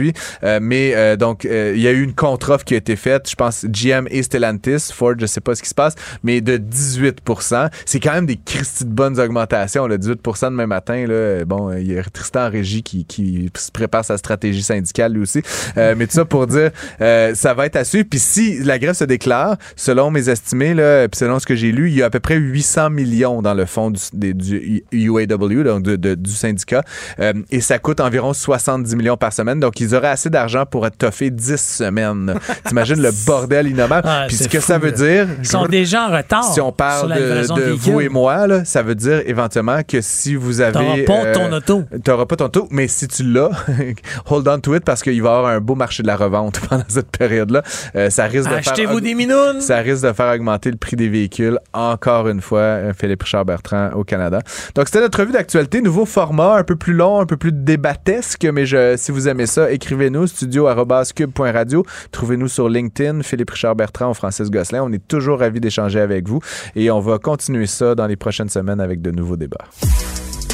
[0.44, 3.30] Euh, mais euh, donc, euh, il y a eu une contre-offre qui a été faite,
[3.30, 6.58] je pense GM et Stellantis, Ford, je sais pas ce qui se passe, mais de
[6.58, 9.88] 18% C'est quand même des Christy de bonnes augmentations.
[9.88, 14.06] Là, 18 demain matin, là, bon, il y a Tristan régie qui, qui se prépare
[14.06, 15.42] sa stratégie syndicale lui aussi.
[15.76, 18.06] Mais tout ça pour dire, ça va être à suivre.
[18.10, 21.72] Puis si la grève se déclare, selon mes estimés, là, puis selon ce que j'ai
[21.72, 24.84] lu, il y a à peu près 800 millions dans le fond du, des- du
[24.92, 26.84] UAW, donc de- de- du syndicat,
[27.20, 29.60] Euh, et ça coûte environ 70 millions par semaine.
[29.60, 32.34] Donc ils auraient assez d'argent pour toffer 10 semaines.
[32.66, 34.08] T'imagines le bordel innommable?
[34.10, 36.54] Ah, puis ce que fou, ça veut dire, Ils sont déjà en retard.
[36.54, 40.62] si on parle de, vous et moi, là, ça veut dire éventuellement que si vous
[40.62, 40.74] avez.
[40.74, 41.84] T'auras pas euh, ton auto.
[42.04, 43.50] T'auras pas ton auto, mais si tu l'as,
[44.30, 46.60] hold on to it parce qu'il va y avoir un beau marché de la revente
[46.70, 47.64] pendant cette période-là.
[47.96, 48.74] Euh, ça risque de faire.
[48.74, 49.62] Achetez-vous des minounes.
[49.62, 53.46] Ça risque de faire augmenter le prix des véhicules, encore une fois, euh, Philippe Richard
[53.46, 54.40] Bertrand au Canada.
[54.76, 55.82] Donc, c'était notre revue d'actualité.
[55.82, 59.46] Nouveau format, un peu plus long, un peu plus débattesque, mais je, si vous aimez
[59.46, 61.86] ça, écrivez-nous, studio.cube.radio.
[62.12, 64.84] Trouvez-nous sur LinkedIn, Philippe Richard Bertrand ou Francis Gosselin.
[64.84, 66.40] On est toujours ravis d'échanger avec vous
[66.76, 69.66] et on va continuer ça dans les prochaines semaines avec de nouveaux débats.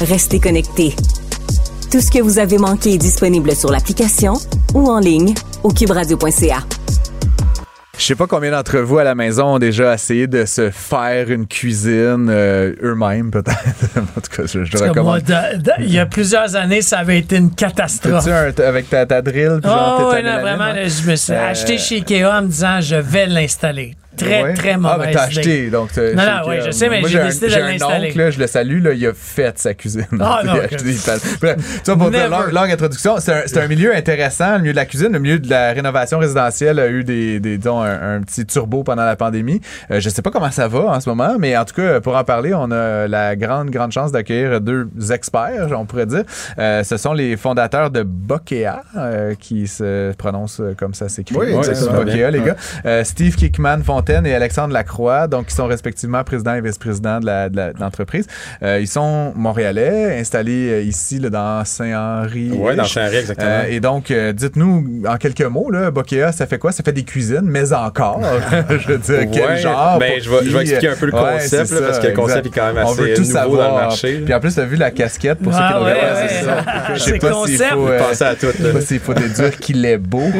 [0.00, 0.94] Restez connectés.
[1.90, 4.34] Tout ce que vous avez manqué est disponible sur l'application
[4.74, 6.64] ou en ligne au cuberadio.ca.
[8.00, 11.30] Je sais pas combien d'entre vous à la maison ont déjà essayé de se faire
[11.30, 13.58] une cuisine euh, eux-mêmes, peut-être.
[13.98, 15.20] en tout cas, je, je recommande.
[15.20, 18.26] de- de- il y a plusieurs années, ça avait été une catastrophe.
[18.26, 19.58] Un- avec ta, ta drill?
[19.62, 22.46] puis Oh, ouais, non, vraiment, là, je me suis Euh, acheté chez Ikea en me
[22.48, 23.94] disant je vais l'installer.
[24.24, 24.54] Très, Ouais.
[24.54, 25.92] très Ah, mauvaise mais t'as acheté, donc.
[25.92, 26.66] t'as- Non, non, ouais, Ikea.
[26.66, 28.08] je sais, mais j'ai un- décidé de j'ai un l'installer.
[28.08, 30.06] oncle, là, je le salue, là, il a fait sa cuisine.
[30.20, 31.18] Ah, Il a non, acheté que- des pales.
[31.40, 32.30] Bref, tu vois, pour dire, Never.
[32.44, 35.18] longue, longue introduction, c'est un, c'est un milieu intéressant, le milieu de la cuisine, le
[35.18, 39.04] milieu de la rénovation résidentielle a eu des, des disons, un, un petit turbo pendant
[39.04, 39.60] la pandémie.
[39.90, 42.16] Euh, je sais pas comment ça va en ce moment, mais en tout cas, pour
[42.16, 46.24] en parler, on a la grande, grande chance d'accueillir deux experts, on pourrait dire.
[46.58, 51.36] Euh, ce sont les fondateurs de Bokeh, euh, qui se prononcent euh, comme ça s'écrit.
[51.36, 51.92] Oui, Euh.
[51.92, 52.56] Bokeh, les gars.
[52.86, 57.80] Euh, Steve Kickman Fontaine et Alexandre Lacroix, donc qui sont respectivement président et vice-président de
[57.80, 58.26] l'entreprise.
[58.62, 62.50] Euh, ils sont montréalais, installés euh, ici là, dans Saint-Henri.
[62.54, 63.48] Oui, dans Saint-Henri, exactement.
[63.50, 66.72] Euh, et donc, euh, dites-nous en quelques mots, là, Bokeh, ça fait quoi?
[66.72, 68.20] Ça fait des cuisines, mais encore.
[68.70, 69.98] je veux dire, quel Ouais, genre?
[69.98, 72.12] ben, je vais- je vais expliquer un peu le Ouais, concept, là, parce que le
[72.14, 72.56] concept exact.
[72.56, 73.68] est quand même On veut assez tout nouveau savoir.
[73.70, 74.20] dans le marché.
[74.24, 76.44] Puis en plus, tu as vu la casquette pour ceux Ah, qui nous ouais, c'est
[76.44, 76.56] ça.
[76.94, 77.70] Je sais C'est pas s'il concept.
[77.72, 80.22] faut, euh, Pensez à tout, je sais pas s'il faut déduire qu'il est beau.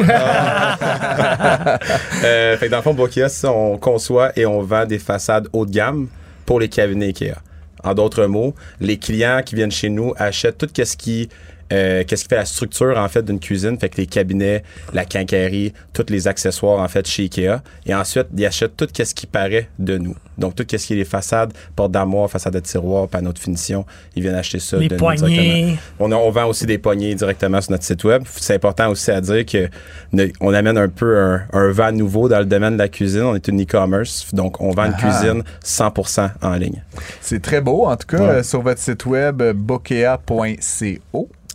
[2.25, 4.99] Euh, fait que dans le fond, Bokia, c'est ça, on conçoit et on vend des
[4.99, 6.09] façades haut de gamme
[6.47, 7.37] pour les cabinets Ikea.
[7.83, 11.29] En d'autres mots, les clients qui viennent chez nous achètent tout ce qui
[11.73, 15.05] euh, qu'est-ce qui fait la structure en fait d'une cuisine, fait que les cabinets, la
[15.05, 19.27] quincaillerie, tous les accessoires en fait chez Ikea, et ensuite ils achètent tout ce qui
[19.27, 20.15] paraît de nous.
[20.39, 23.85] Donc tout ce qui est les façades, portes d'armoire, façades de tiroirs, panneaux de finition,
[24.17, 25.29] ils viennent acheter ça Les de nous poignées.
[25.29, 25.77] directement.
[25.99, 28.23] On, a- on vend aussi des poignées directement sur notre site web.
[28.37, 29.69] C'est important aussi à dire que
[30.13, 33.23] ne- on amène un peu un, un vent nouveau dans le domaine de la cuisine.
[33.23, 35.01] On est une e-commerce, donc on vend une Ah.
[35.01, 36.83] cuisine 100% en ligne.
[37.21, 38.29] C'est très beau, en tout cas, Ouais.
[38.37, 39.53] euh, sur votre site web, euh,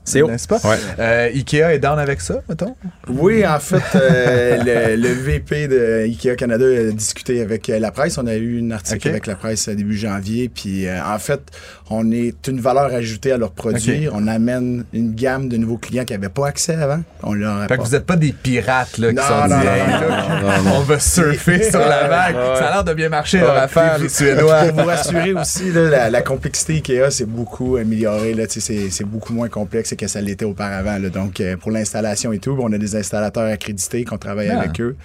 [0.05, 0.25] bokea.co.
[0.25, 0.31] CO.
[0.31, 0.59] N'est-ce pas?
[0.63, 0.77] Ouais.
[0.99, 2.75] Euh, Ikea est down avec ça, mettons?
[3.09, 7.91] Oui, en fait, euh, le, le VP de IKEA Canada a discuté avec euh, la
[7.91, 8.17] presse.
[8.17, 10.49] On a eu un article avec la presse début janvier.
[10.53, 11.41] Puis, euh, en fait,
[11.89, 14.07] on est une valeur ajoutée à leurs produits.
[14.11, 17.01] On amène une gamme de nouveaux clients qui n'avaient pas accès avant.
[17.23, 19.65] On leur Fait que vous n'êtes pas des pirates là, qui Non, sont non, dit,
[19.65, 22.35] non, Hey, on va surfer sur la vague.
[22.35, 22.55] Ouais.
[22.57, 24.63] Ça a l'air de bien marcher Ouais, leur affaire, puis les vous- Suédois.
[24.65, 28.35] Pour vous rassurer aussi, là, la, la complexité IKEA, c'est beaucoup amélioré.
[28.49, 30.97] C'est, c'est beaucoup moins complexe que ça l'était auparavant.
[30.97, 31.09] là.
[31.09, 34.59] Donc, euh, pour l'installation et tout, on a des installateurs accrédités qu'on travaille Ah.
[34.59, 34.95] avec eux.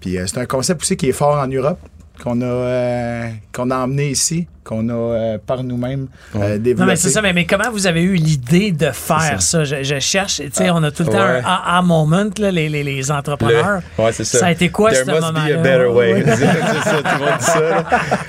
[0.00, 1.78] Puis, euh, c'est un concept aussi qui est fort en Europe,
[2.22, 6.80] qu'on a, euh, qu'on a emmené ici, qu'on a euh, par nous-mêmes euh, développé.
[6.80, 9.64] Non, mais c'est ça, mais, mais comment vous avez eu l'idée de faire ça?
[9.64, 11.40] Je, je cherche, tu sais, on a tout le temps Ouais.
[11.40, 13.80] un aha moment, là, les, les, les entrepreneurs.
[13.98, 14.38] Le- ouais, c'est ça.
[14.38, 15.54] Ça a été quoi, There ce must moment-là?
[15.56, 16.24] be a better way.
[16.26, 17.60] C'est ça, tout le monde dit ça.
[17.60, 17.84] là.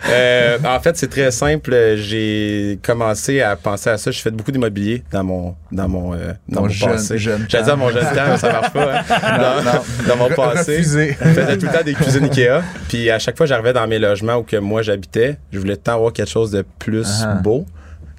[0.09, 1.75] Euh, en fait, c'est très simple.
[1.97, 4.11] J'ai commencé à penser à ça.
[4.11, 7.17] J'ai fait beaucoup d'immobilier dans mon dans mon euh, dans mon jeune- passé.
[7.17, 7.69] jeune J'allais temps.
[7.69, 8.99] dire mon jeune temps, mais ça marche pas.
[8.99, 9.03] hein.
[9.41, 9.79] Dans, non.
[10.07, 11.17] dans mon Re- passé, refusé.
[11.21, 12.61] je faisais tout le temps des cuisines Ikea.
[12.89, 15.95] Puis à chaque fois, j'arrivais dans mes logements où que moi j'habitais, je voulais temps
[15.95, 17.36] avoir quelque chose de plus Ah.
[17.36, 17.65] beau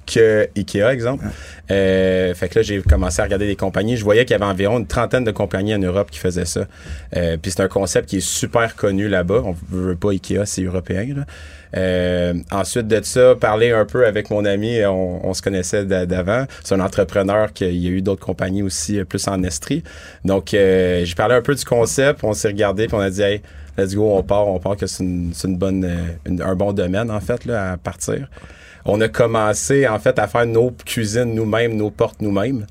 [0.05, 1.23] que Ikea, exemple.
[1.71, 3.95] Euh, fait que là, j'ai commencé à regarder des compagnies.
[3.95, 6.65] Je voyais qu'il y avait environ une trentaine de compagnies en Europe qui faisaient ça.
[7.15, 9.41] Euh, puis c'est un concept qui est super connu là-bas.
[9.45, 11.05] On veut pas Ikea, c'est européen.
[11.15, 11.25] là.
[11.75, 16.05] Euh, ensuite de ça, parler un peu avec mon ami, on, on se connaissait d'a-
[16.05, 16.45] d'avant.
[16.65, 19.83] C'est un entrepreneur qui il y a eu d'autres compagnies aussi plus en Estrie.
[20.25, 23.41] Donc j'ai parlé un peu du concept, on s'est regardé puis on a dit hey,
[23.77, 27.09] let's go, on part, on part que c'est une, une bonne euh, un bon domaine
[27.11, 28.29] en fait là à partir.
[28.85, 32.65] On a commencé en fait à faire nos cuisines nous-mêmes, nos portes nous-mêmes.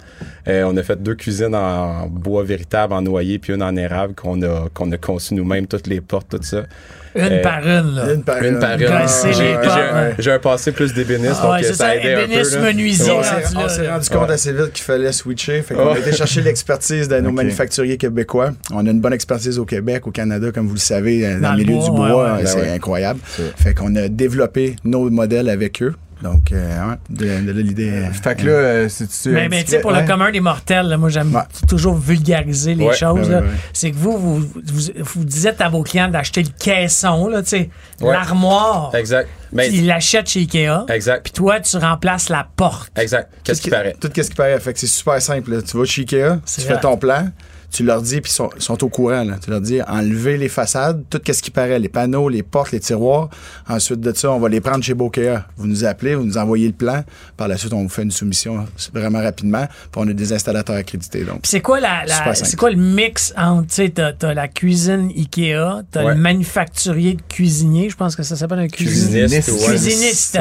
[0.46, 4.14] Euh, on a fait deux cuisines en bois véritable, en noyer, puis une en érable
[4.14, 6.64] qu'on a qu'on a conçu nous-mêmes, toutes les portes, tout ça.
[7.14, 8.12] Une Euh, par une, là.
[8.14, 8.86] Une par Une par une.
[8.86, 10.14] Casser J'ai un, ouais.
[10.18, 12.16] j'ai un passé plus d'ébéniste, Ah donc ouais, euh, c'est ça ça, a aidé un
[12.16, 12.22] peu.
[12.24, 12.60] ébéniste, là.
[12.62, 13.92] menuisier, on rendu s'est- là, on s'est là.
[13.94, 15.62] rendu compte assez vite qu'il fallait switcher.
[15.62, 17.34] Fait qu'on a été chercher l'expertise de nos Ok.
[17.36, 18.52] manufacturiers québécois.
[18.72, 21.48] On a une bonne expertise au Québec, au Canada, comme vous le savez, euh, dans,
[21.50, 22.32] Dans le milieu bois, du bois.
[22.34, 22.46] ouais.
[22.46, 22.70] c'est Ben ouais.
[22.70, 23.20] incroyable.
[23.56, 25.94] Fait qu'on a développé nos modèles avec eux.
[26.22, 27.90] Donc, euh, de, de là, l'idée.
[27.90, 29.30] euh, Fait que là, euh, c'est-tu.
[29.30, 31.42] Mais, mais tu sais, pour le commun des mortels, là, moi, j'aime Ouais.
[31.68, 33.28] toujours vulgariser les Ouais, choses.
[33.72, 37.48] C'est que vous, vous, vous, vous dites à vos clients d'acheter le caisson, là, tu
[37.48, 38.12] sais, Ouais.
[38.12, 38.94] l'armoire.
[38.94, 39.28] Exact.
[39.52, 40.86] Mais, Ils l'achètent chez Ikea.
[40.88, 41.24] exact.
[41.24, 42.90] Puis toi, tu remplaces la porte.
[42.98, 43.28] Exact.
[43.44, 43.94] Qu'est-ce qui paraît?
[44.00, 44.58] Tout ce qui paraît.
[44.60, 45.50] Fait que c'est super simple.
[45.52, 45.62] là.
[45.62, 47.28] Tu vas chez Ikea, C'est tu fais ton plan,
[47.72, 49.24] tu leur dis, puis ils sont, ils sont au courant.
[49.24, 49.36] Là.
[49.42, 52.80] Tu leur dis, enlevez les façades, tout ce qui paraît, les panneaux, les portes, les
[52.80, 53.30] tiroirs.
[53.68, 55.46] Ensuite de ça, on va les prendre chez Bokea.
[55.56, 57.02] Vous nous appelez, vous nous envoyez le plan.
[57.36, 59.66] Par la suite, on vous fait une soumission vraiment rapidement.
[59.66, 61.24] Puis on a des installateurs accrédités.
[61.24, 64.48] Donc, c'est quoi la, la- c'est quoi le mix entre tu sais t'as, t'as la
[64.48, 66.14] cuisine Ikea, t'as Ouais.
[66.14, 69.26] le manufacturier de cuisinier, je pense que ça s'appelle un cuisinier.
[69.26, 69.48] Cuisiniste.
[69.66, 69.68] Cuisiniste.
[69.68, 69.68] ouais.
[69.68, 70.38] Cuisiniste.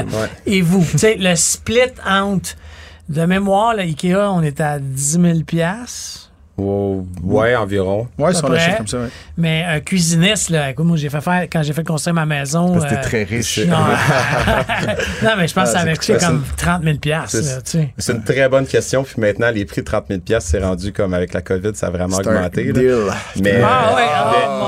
[0.47, 0.53] Ouais.
[0.53, 2.55] Et vous, tu sais le split entre
[3.09, 6.30] de mémoire là, Ikea, on est à 10 000 piastres.
[6.57, 8.07] Oh, ouais, environ.
[8.19, 8.57] ouais, on près.
[8.57, 8.97] achète comme ça.
[8.99, 9.07] ouais.
[9.37, 12.77] Mais un cuisiniste, là, écoute, moi, j'ai fait faire, quand j'ai fait construire ma maison.
[12.79, 13.59] T'es euh, très riche.
[13.65, 13.77] Non,
[15.23, 17.29] non, mais je pense que ça Ah, avait c'est- coûté c'est- comme 30 000 piastres,
[17.37, 17.93] c'est- là, tu sais.
[17.97, 19.03] C'est une très bonne question.
[19.03, 21.89] Puis maintenant, les prix de 30 000 c'est rendu comme avec la COVID, ça a
[21.89, 22.63] vraiment C'est un augmenté.
[22.71, 23.13] là.
[23.41, 24.03] Mais Ah ouais,
[24.47, 24.67] oh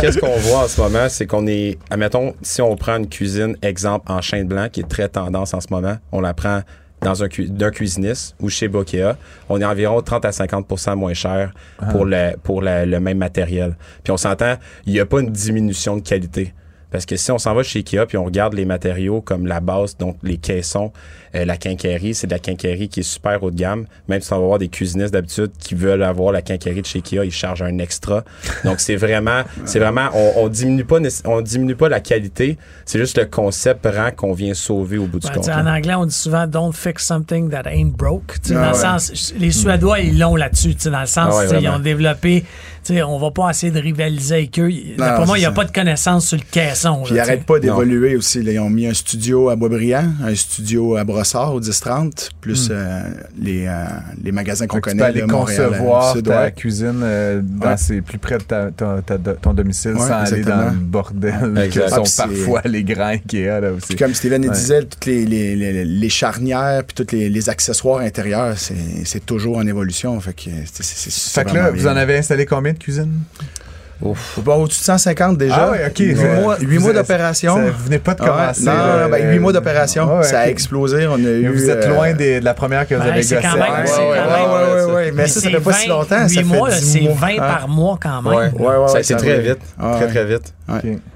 [0.00, 3.56] qu'est-ce qu'on voit en ce moment, c'est qu'on est, admettons, si on prend une cuisine,
[3.62, 6.60] exemple, en chêne blanc, qui est très tendance en ce moment, on la prend
[7.04, 9.12] dans un, cu- d'un cuisiniste ou chez Bokeh,
[9.48, 11.52] on est environ 30 à 50% moins cher
[11.90, 13.76] pour, le, pour la- le même matériel.
[14.02, 16.52] Puis on s'entend, il n'y a pas une diminution de qualité.
[16.90, 19.58] Parce que si on s'en va chez Ikea puis on regarde les matériaux comme la
[19.60, 20.92] base, donc les caissons,
[21.34, 23.86] euh, la quincaillerie, c'est de la quincaillerie qui est super haut de gamme.
[24.08, 26.98] Même si on va voir des cuisinistes d'habitude qui veulent avoir la quincaillerie de chez
[26.98, 28.24] Ikea, ils chargent un extra.
[28.64, 32.56] Donc c'est vraiment, c'est vraiment, on, on diminue pas, on diminue pas la qualité.
[32.84, 35.48] C'est juste le concept rend qu'on vient sauver au bout du compte.
[35.48, 38.40] en anglais, on dit souvent Don't fix something that ain't broke.
[38.42, 40.74] Tu sais, Ah dans le sens, les Suédois, ils l'ont là-dessus.
[40.74, 42.44] tu sais, Dans le sens, Ah ouais, ils ont développé.
[42.84, 44.70] tu sais, On va pas essayer de rivaliser avec eux.
[44.98, 45.54] Non, Pour moi, il n'y a ça.
[45.54, 47.02] pas de connaissance sur le caisson.
[47.04, 48.42] Puis ils n'arrêtent pas d'évoluer aussi.
[48.42, 48.52] là.
[48.52, 53.02] Ils ont mis un studio à Boisbriand, un studio à Brossard au 10-30, plus euh,
[53.40, 53.84] les, euh,
[54.22, 55.02] les magasins qu'on que tu connaît.
[55.12, 56.52] peux aller de Montréal, concevoir ta ouais.
[56.52, 57.76] cuisine euh, dans Ouais.
[57.76, 61.56] ses plus près de ta- ton, ta- ton domicile Ouais, sans aller dans le bordel
[61.58, 61.70] Exact.
[61.70, 63.88] que Ah, sont puis c'est- parfois les grands Ikea là aussi.
[63.88, 64.54] Puis comme Steven le Ouais.
[64.54, 69.24] disait, toutes les, les, les, les charnières puis tous les, les accessoires intérieurs, c'est c'est
[69.24, 70.18] toujours en évolution.
[70.20, 71.92] Fait que Fait que là, vraiment vous bien.
[71.92, 73.20] en avez installé combien de cuisines?
[74.38, 75.54] Bon, au-dessus de 150 déjà.
[75.68, 75.98] Ah ouais, ok.
[75.98, 77.56] 8 Vous- mois, vous huit mois d'opération.
[77.56, 78.64] ça- Vous venez pas de Ah commencer.
[78.64, 80.16] Non, là, non, ben, euh, 8 mois d'opération.
[80.18, 81.06] ouais, ça a explosé.
[81.06, 81.48] On a Mais eu.
[81.52, 83.46] vous êtes euh, loin des- de la première que vous Ouais, avez c'est gossé.
[83.48, 84.94] quand même- Ouais, c'est ouais, quand ouais, même- ouais, ouais, ça.
[84.94, 86.08] ouais, Mais ça, ça fait pas si longtemps.
[86.08, 87.14] Ça 8 fait mois, là, 10 c'est mois.
[87.14, 87.54] 20 Ah.
[87.58, 88.32] par mois quand même.
[88.34, 88.50] Ouais.
[88.58, 89.58] Ouais, ouais, ça a été très vite.
[89.80, 90.52] Ah, très, très vite.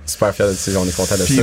[0.07, 0.71] Super fier de ça.
[0.79, 1.43] On est content de Puis ça.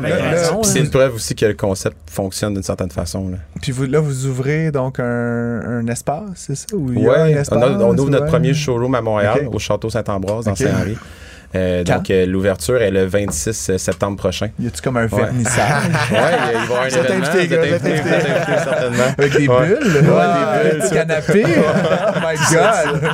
[0.00, 3.28] Ben C'est une preuve aussi que le concept fonctionne d'une certaine façon.
[3.30, 3.38] Là.
[3.60, 6.66] Puis vous, là, vous ouvrez donc un, un espace, c'est ça?
[6.74, 8.30] Ou il y a un Ouais, espace, on, a- on ouvre notre ouais?
[8.30, 10.54] premier showroom à Montréal, au Château Saint-Ambroise, dans
[10.84, 10.98] Ok.
[11.54, 14.48] Euh, donc, euh, l'ouverture est le 26 septembre prochain.
[14.58, 15.20] Y a-tu comme un Ouais.
[15.22, 15.84] vernissage?
[16.10, 17.26] Ouais, il va y avoir un événement.
[17.30, 17.82] vous êtes
[18.64, 19.04] certainement.
[19.18, 19.66] avec des Ouais.
[19.66, 19.86] bulles?
[19.86, 20.94] Ouais, des bulles, Des ça.
[20.94, 21.44] canapés?
[21.46, 23.12] oh my God!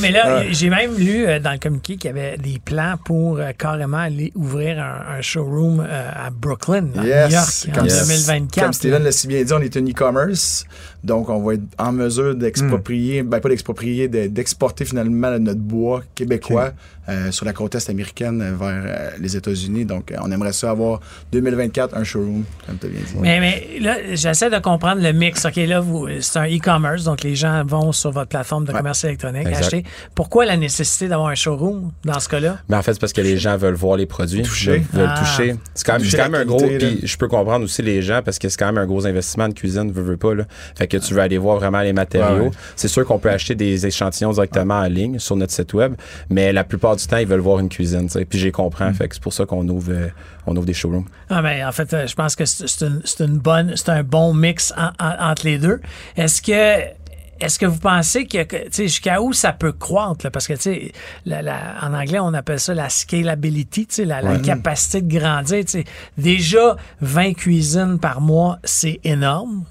[0.00, 3.38] Mais là, j'ai même lu euh, dans le communiqué qu'il y avait des plans pour
[3.38, 7.84] euh, carrément aller ouvrir un, un showroom euh, à Brooklyn, à New York, en comme,
[7.86, 8.06] Yes.
[8.26, 8.64] 2024.
[8.64, 10.64] comme Steven l'a si bien dit, on est un e-commerce,
[11.02, 12.38] donc on va être en mesure Hmm.
[12.38, 16.70] d'exproprier, ben pas d'exproprier, de- d'exporter finalement notre bois québécois
[17.08, 19.86] euh, sur la côte est américaine vers euh, les États-Unis.
[19.86, 21.00] Donc euh, on aimerait ça avoir
[21.32, 23.14] 2024 un showroom, comme tu as bien dit.
[23.20, 25.44] Mais, mais là, j'essaie de comprendre le mix.
[25.46, 28.78] OK, là, vous, c'est un e-commerce, donc les gens vont sur votre plateforme de Ouais.
[28.78, 29.60] commerce électronique Exact.
[29.64, 29.84] acheter.
[30.14, 32.58] Pourquoi la nécessité d'avoir un showroom dans ce cas-là?
[32.68, 34.84] Mais en fait, c'est parce que les gens veulent voir les produits, Toucher.
[34.92, 35.18] veulent, Ah.
[35.20, 35.56] toucher.
[35.74, 36.58] C'est quand même, Toucher c'est quand même un gros.
[36.66, 39.48] Puis je peux comprendre aussi les gens parce que c'est quand même un gros investissement
[39.48, 40.34] de cuisine, veut, veut pas.
[40.34, 40.44] Là.
[40.76, 42.44] Fait que tu veux aller voir vraiment les matériaux.
[42.44, 42.50] Ouais.
[42.76, 45.94] C'est sûr qu'on peut acheter des échantillons directement en ligne sur notre site web,
[46.28, 48.06] mais la plupart du temps, ils veulent voir une cuisine.
[48.06, 48.24] tu sais.
[48.24, 50.08] Puis j'ai comprends, fait que c'est pour ça qu'on ouvre, euh,
[50.46, 51.04] on ouvre des showrooms.
[51.28, 54.02] Ah ben, en fait, euh, je pense que c'est une, c'est une bonne, c'est un
[54.02, 55.80] bon mix en- en- entre les deux.
[56.16, 56.98] Est-ce que
[57.40, 60.24] est-ce que vous pensez que, que, tu sais, jusqu'à où ça peut croître?
[60.24, 60.30] là?
[60.32, 60.92] Parce que, tu sais,
[61.24, 65.18] la- la- en anglais, on appelle ça la scalability, tu sais, la, la capacité de
[65.20, 65.64] grandir.
[65.64, 65.84] tu sais.
[66.16, 69.64] Déjà, 20 cuisines par mois, c'est énorme.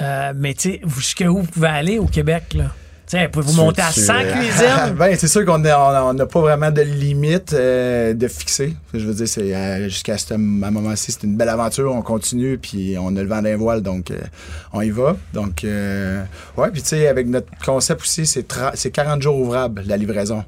[0.00, 2.72] Euh, mais, tu sais, vous- jusqu'à où vous pouvez aller au Québec, là?
[3.12, 4.94] Sais, pouvez-vous monter à tu- 100 cuisines?
[4.98, 8.74] ben, c'est sûr qu'on n'a pas vraiment de limite euh, de fixer.
[8.94, 11.94] Je veux dire, c'est euh, jusqu'à ce moment-ci, c'est une belle aventure.
[11.94, 14.16] On continue, puis on a le vent d'un voile, donc euh,
[14.72, 15.14] on y va.
[15.34, 16.24] Donc, euh,
[16.56, 19.98] ouais, puis tu sais, avec notre concept aussi, c'est tra- c'est 40 jours ouvrables, la
[19.98, 20.42] livraison.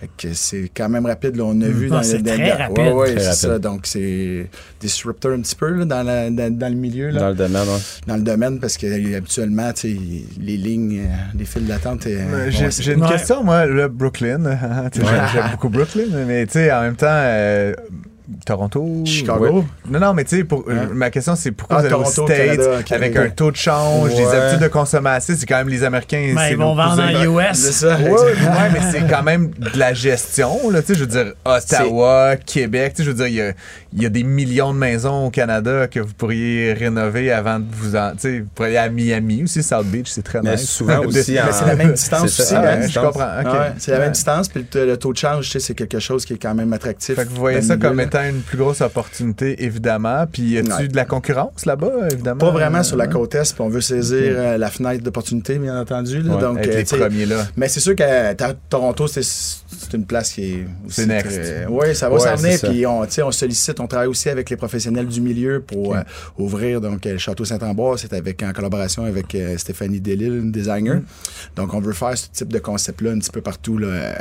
[0.00, 1.36] Fait que c'est quand même rapide.
[1.36, 1.44] Là.
[1.44, 2.78] On a vu Ah, dans très dans- rapide.
[2.78, 3.58] Ouais, ouais, c'est ça.
[3.58, 4.48] Donc, c'est
[4.80, 7.10] disrupteur un petit peu là, dans, la- dans, dans le milieu.
[7.10, 7.78] Là Dans le domaine, ouais.
[8.06, 12.06] dans le domaine parce que euh, habituellement, les lignes, euh, les files d'attente.
[12.06, 13.08] euh, bon, J'ai une Ouais.
[13.08, 14.40] question, moi, le Brooklyn.
[14.94, 17.72] J'aime beaucoup Brooklyn, mais tu sais, en même temps, euh,
[18.46, 19.02] Toronto?
[19.04, 19.44] Chicago?
[19.58, 19.64] ouais.
[19.90, 20.88] Non, non, mais tu sais, pour- Hein?
[20.94, 23.06] ma question, c'est pourquoi Ah, vous allez aux Toronto, States Canada, Canada.
[23.06, 26.32] avec un taux de change, des habitudes de consommation, c'est quand même les Américains.
[26.34, 27.28] Ben, ils vont vendre cousins.
[27.28, 27.56] en US.
[27.58, 27.96] C'est ça.
[27.98, 31.32] Ouais, ouais, mais c'est quand même de la gestion, là, tu sais, je veux dire,
[31.44, 33.52] Ottawa, Québec, tu sais, je veux dire, il y a,
[33.92, 37.66] il y a des millions de maisons au Canada que vous pourriez rénover avant de
[37.70, 40.52] vous en, tu sais, vous pourriez aller à Miami aussi, South Beach, c'est très Mais
[40.52, 40.68] nice.
[40.68, 42.54] souvent aussi en- Mais c'est la même distance ça, aussi.
[42.56, 42.86] Ah, hein?
[42.88, 43.28] je comprends,
[43.78, 44.02] c'est la Ouais.
[44.04, 46.54] même distance, puis le, taux de change, tu sais, c'est quelque chose qui est quand
[46.54, 47.14] même attractif.
[47.16, 47.96] Fait que vous voyez ça le comme.
[48.14, 50.24] Étant une plus grosse opportunité, évidemment.
[50.30, 50.88] Puis y a-tu Ouais.
[50.88, 52.38] de la concurrence là-bas, évidemment?
[52.38, 53.12] Pas vraiment sur la Ouais.
[53.12, 56.22] côte Est, puis on veut saisir euh, la fenêtre d'opportunité, bien entendu.
[56.22, 56.34] là.
[56.34, 57.46] Ouais, donc, Être euh, les premiers là.
[57.56, 61.02] mais c'est sûr qu'à ta- Toronto, c'est c'est une place qui est aussi.
[61.02, 61.40] C'est next.
[61.68, 62.58] Oui, ça va Ouais, s'en venir.
[62.62, 65.94] Puis on, tu sais, on sollicite, on travaille aussi avec les professionnels du milieu pour
[65.96, 66.00] euh,
[66.38, 68.00] ouvrir donc euh, le Château Saint-Ambroise.
[68.00, 70.96] C'est avec en collaboration avec euh, Stéphanie Delille, une designer.
[70.96, 71.02] Mm.
[71.56, 74.12] Donc on veut faire ce type de concept-là un petit peu partout là, euh,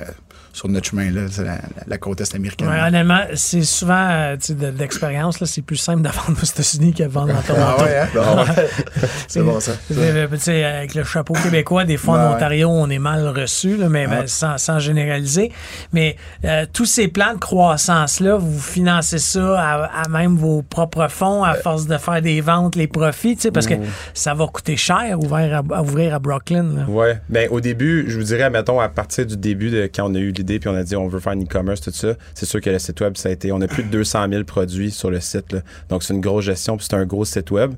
[0.52, 1.44] sur notre chemin, là, c'est
[1.88, 2.68] la, côte Est américaine.
[2.68, 6.38] Ouais, honnêtement, c'est souvent, euh, tu sais, de, d'expérience, là, c'est plus simple de vendre
[6.41, 7.65] aux États-Unis que de vendre à Toronto.
[7.80, 8.08] Ah ouais, hein?
[8.13, 8.67] Bon, ouais.
[9.28, 9.74] c'est bon ça.
[9.91, 12.36] Euh, Tu sais, avec le chapeau québécois, des fois en ouais.
[12.36, 14.22] Ontario, on est mal reçu, là, mais Ah.
[14.22, 15.52] ben, sans, sans généraliser.
[15.91, 16.15] Mais
[16.46, 21.43] euh, tous ces plans de croissance-là, vous financez ça à, à même vos propres fonds
[21.43, 23.74] à force de faire des ventes, les profits, tu sais, parce que
[24.13, 26.86] ça va coûter cher ouvrir à, à ouvrir à Brooklyn.
[26.88, 27.19] Ouais.
[27.30, 30.19] Ben, au début, je vous dirais, mettons, à partir du début de quand on a
[30.19, 32.62] eu l'idée puis on a dit on veut faire un e-commerce, tout ça, c'est sûr
[32.62, 35.10] que le site web, ça a été, on a plus de 200 000 produits sur
[35.12, 35.60] le site, là.
[35.90, 37.74] Donc, c'est une grosse gestion puis c'est un gros site web.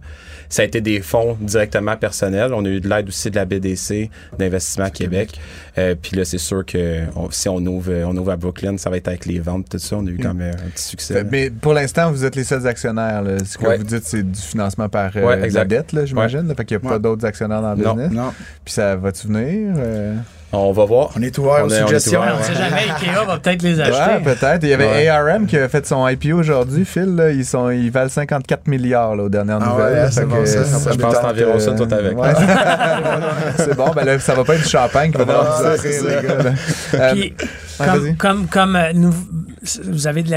[0.50, 2.54] Ça a été des fonds directement personnels.
[2.54, 5.40] On a eu de l'aide aussi de la BDC, d'Investissement Québec.
[5.78, 8.78] Euh, puis là, c'est sûr que on- si on ouvre, euh, on ouvre à Brooklyn,
[8.78, 9.96] ça va être avec les ventes, tout ça.
[9.98, 11.24] On a eu quand même un petit succès.
[11.32, 13.22] Mais pour l'instant, vous êtes les seuls actionnaires.
[13.24, 13.38] là.
[13.44, 13.78] Ce que Ouais.
[13.78, 16.48] vous dites, c'est du financement par euh, Ouais, la dette, là, j'imagine.
[16.48, 16.56] là.
[16.56, 17.00] Fait qu'il n'y a pas Ouais.
[17.02, 17.94] d'autres actionnaires dans le Non.
[17.96, 18.12] business.
[18.12, 19.74] Non, Puis ça va-tu venir?
[19.78, 20.16] euh?
[20.58, 21.10] On va voir.
[21.18, 22.22] on est ouvert On aux est- on est suggestions.
[22.22, 23.96] On sait jamais, Ikea va peut-être les acheter.
[23.98, 24.60] Ouais, peut-être.
[24.64, 25.08] Il y avait Ouais.
[25.08, 27.16] ARM qui a fait son IPO aujourd'hui, Phil.
[27.16, 27.30] là.
[27.32, 29.94] Ils, sont, ils valent 54 milliards là, aux dernières Ah nouvelles.
[29.94, 30.26] ouais, là.
[30.26, 30.64] bon, que ça.
[30.66, 32.18] ça Je pense tente, environ ça, toi, avec.
[32.18, 32.30] ouais.
[33.58, 35.60] c'est bon, ben là, ça va pas être du champagne qui va.
[36.96, 37.34] Euh, Puis,
[37.80, 39.14] ouais, comme, comme, comme euh, nous,
[39.86, 40.30] vous avez de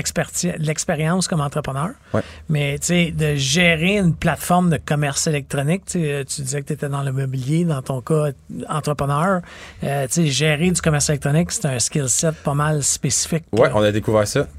[0.58, 2.22] l'expérience comme entrepreneur, Ouais.
[2.48, 6.72] mais tu sais, de gérer une plateforme de commerce électronique, tu tu disais que tu
[6.72, 8.30] étais dans le mobilier, dans ton cas,
[8.68, 9.40] entrepreneur,
[9.84, 13.44] euh, tu sais, gérer du commerce électronique, c'est un skill set pas mal spécifique.
[13.52, 14.46] Ouais, on a découvert ça.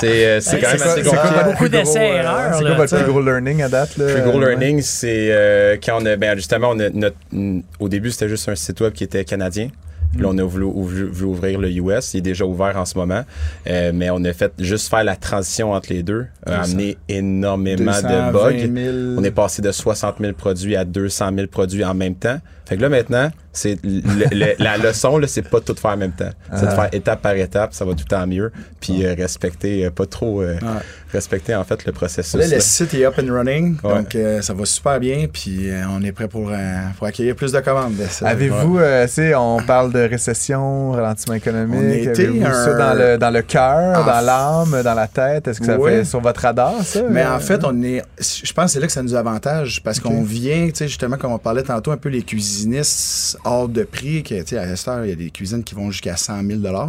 [0.00, 1.34] c'est euh, quand même quoi- assez c'est quoi compliqué.
[1.34, 3.96] votre Beaucoup plus gros, d'essais-erreurs, C'est quoi votre plus gros learning à date?
[3.96, 4.48] Le plus gros Ouais.
[4.50, 7.16] learning, c'est euh, quand on a, ben justement, on a notre,
[7.80, 9.68] au début, c'était juste un site web qui était canadien.
[10.16, 12.14] Là, on a voulu, ouvrir le US.
[12.14, 13.24] Il est déjà ouvert en ce moment.
[13.66, 17.92] Euh, mais on a fait juste faire la transition entre les deux, a amené énormément
[17.92, 18.74] de 220 bugs.
[18.74, 18.96] 000.
[19.18, 22.38] On est passé de 60 000 produits à 200 000 produits en même temps.
[22.68, 25.96] Fait que là, maintenant, c'est le- le- la leçon, là, c'est pas tout faire en
[25.96, 26.30] même temps.
[26.54, 28.52] C'est de faire étape par étape, ça va tout le temps mieux.
[28.80, 30.68] Puis euh, respecter, euh, pas trop, euh, Ouais.
[31.12, 32.34] respecter en fait le processus.
[32.34, 33.94] Là, le site est up and running, Ouais.
[33.94, 36.50] donc ça va super bien, puis on est prêt pour,
[36.98, 37.94] pour accueillir plus de commandes.
[38.22, 42.08] Avez-vous, tu sais, on parle de récession, ralentissement économique.
[42.08, 45.48] Avez-vous un- ça dans le, dans le cœur, dans l'âme, dans la tête?
[45.48, 45.90] Est-ce que ça Oui.
[45.90, 47.00] fait sur votre radar, ça?
[47.10, 48.02] Mais en fait, on est.
[48.20, 51.16] Je pense que c'est là que ça nous avantage parce qu'on vient, tu sais, justement,
[51.16, 54.24] comme on parlait tantôt, un peu les cuisines cuisinistes hors de prix.
[54.46, 56.88] Sais, à cette heure, il y a des cuisines qui vont jusqu'à 100 000 là,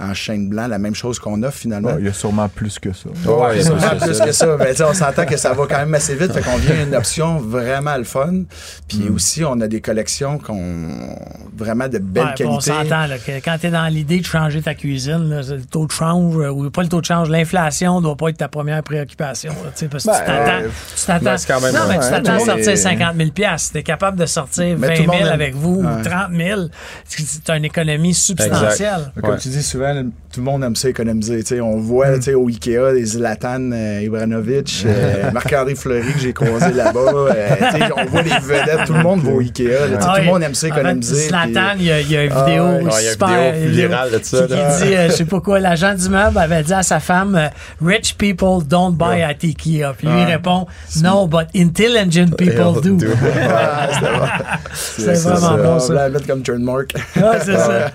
[0.00, 1.96] en chaîne blanc, la même chose qu'on offre finalement.
[1.98, 3.08] Il y a sûrement plus que ça.
[3.08, 4.56] Ouais, il y a Sûrement plus que ça.
[4.58, 6.32] Mais sais, on s'entend que ça va quand même assez vite.
[6.32, 8.42] Fait qu'on vient une option vraiment le fun.
[8.88, 11.16] Puis aussi, on a des collections qu'on
[11.56, 12.70] vraiment de belle Ouais, puis on qualité.
[12.70, 15.86] s'entend là, que quand tu es dans l'idée de changer ta cuisine, là, le taux
[15.86, 18.82] de change, euh, ou pas le taux de change, l'inflation doit pas être ta première
[18.82, 19.52] préoccupation.
[19.64, 20.64] là, tu sais, parce que tu Ben, t'attends.
[20.64, 23.16] euh, tu t'attends ben, c'est quand même- non, mais tu ouais, t'attends à sortir 50
[23.16, 25.82] 000 Tu es capable de sortir Mais 20 tout le 000 monde aime- avec vous
[25.82, 26.00] Ouais.
[26.00, 26.60] ou 30 000.
[27.04, 29.12] C'est une économie substantielle.
[29.20, 29.38] Comme Ouais.
[29.38, 29.94] tu dis souvent,
[30.32, 31.40] tout le monde aime ça économiser.
[31.42, 36.12] Tu sais, on voit tu sais, au Ikea des Zlatan euh, Ibranovic, euh, Marc-André Fleury
[36.12, 37.00] que j'ai croisé là-bas.
[37.00, 39.64] euh, tu sais, on voit les vedettes, tout le monde va au Ikea.
[39.68, 41.28] là, Ah tout le monde aime ça économiser.
[41.28, 42.70] Zlatan, il y, a- il y a une Ah vidéo ouais.
[42.70, 45.24] Ouais, il y a une super vidéo virale de ça, qui, dit, euh, je sais
[45.24, 47.48] pas quoi, l'agent d'immeuble avait dit à sa femme, euh,
[47.84, 49.94] Rich people don't buy at IKEA.
[49.96, 50.66] Puis lui, il répond,
[51.02, 52.98] No, but intelligent people do.
[54.98, 55.04] Ah, bon.
[55.04, 55.94] C'est ça, vraiment bon, On ça.
[55.94, 56.92] va la mettre comme trademark.
[57.16, 57.90] Ah, c'est ça.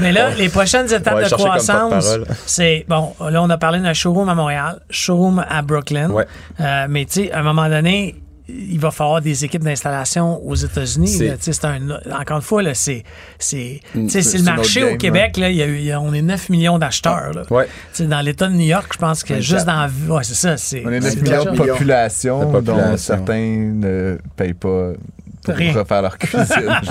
[0.00, 3.12] Mais là, les prochaines étapes Ouais, de croissance, c'est bon.
[3.20, 6.10] Là, on a parlé d'un showroom à Montréal, showroom à Brooklyn.
[6.10, 6.26] Ouais.
[6.60, 10.54] Euh, mais tu sais, à un moment donné, il va falloir des équipes d'installation aux
[10.54, 11.08] États-Unis.
[11.08, 11.36] C'est- là.
[11.38, 11.88] Tu sais, c'est un-
[12.20, 13.02] Encore une fois, là, c'est,
[13.38, 15.38] c'est, tu sais, c'est- c'est le marché au Québec.
[15.38, 17.32] Là, il y a eu- il y a- on est 9 millions d'acheteurs.
[17.34, 17.42] Là.
[17.50, 17.64] Ouais.
[17.64, 19.42] Tu sais, Dans l'État de New York, je pense que 24.
[19.46, 20.14] juste dans.
[20.14, 20.56] Ouais, c'est ça.
[20.58, 22.96] C'est, On est 9 c'est millions de population, De dont population.
[22.98, 24.90] certains ne payent pas
[25.44, 25.72] pour Rien.
[25.72, 26.46] refaire leur cuisine.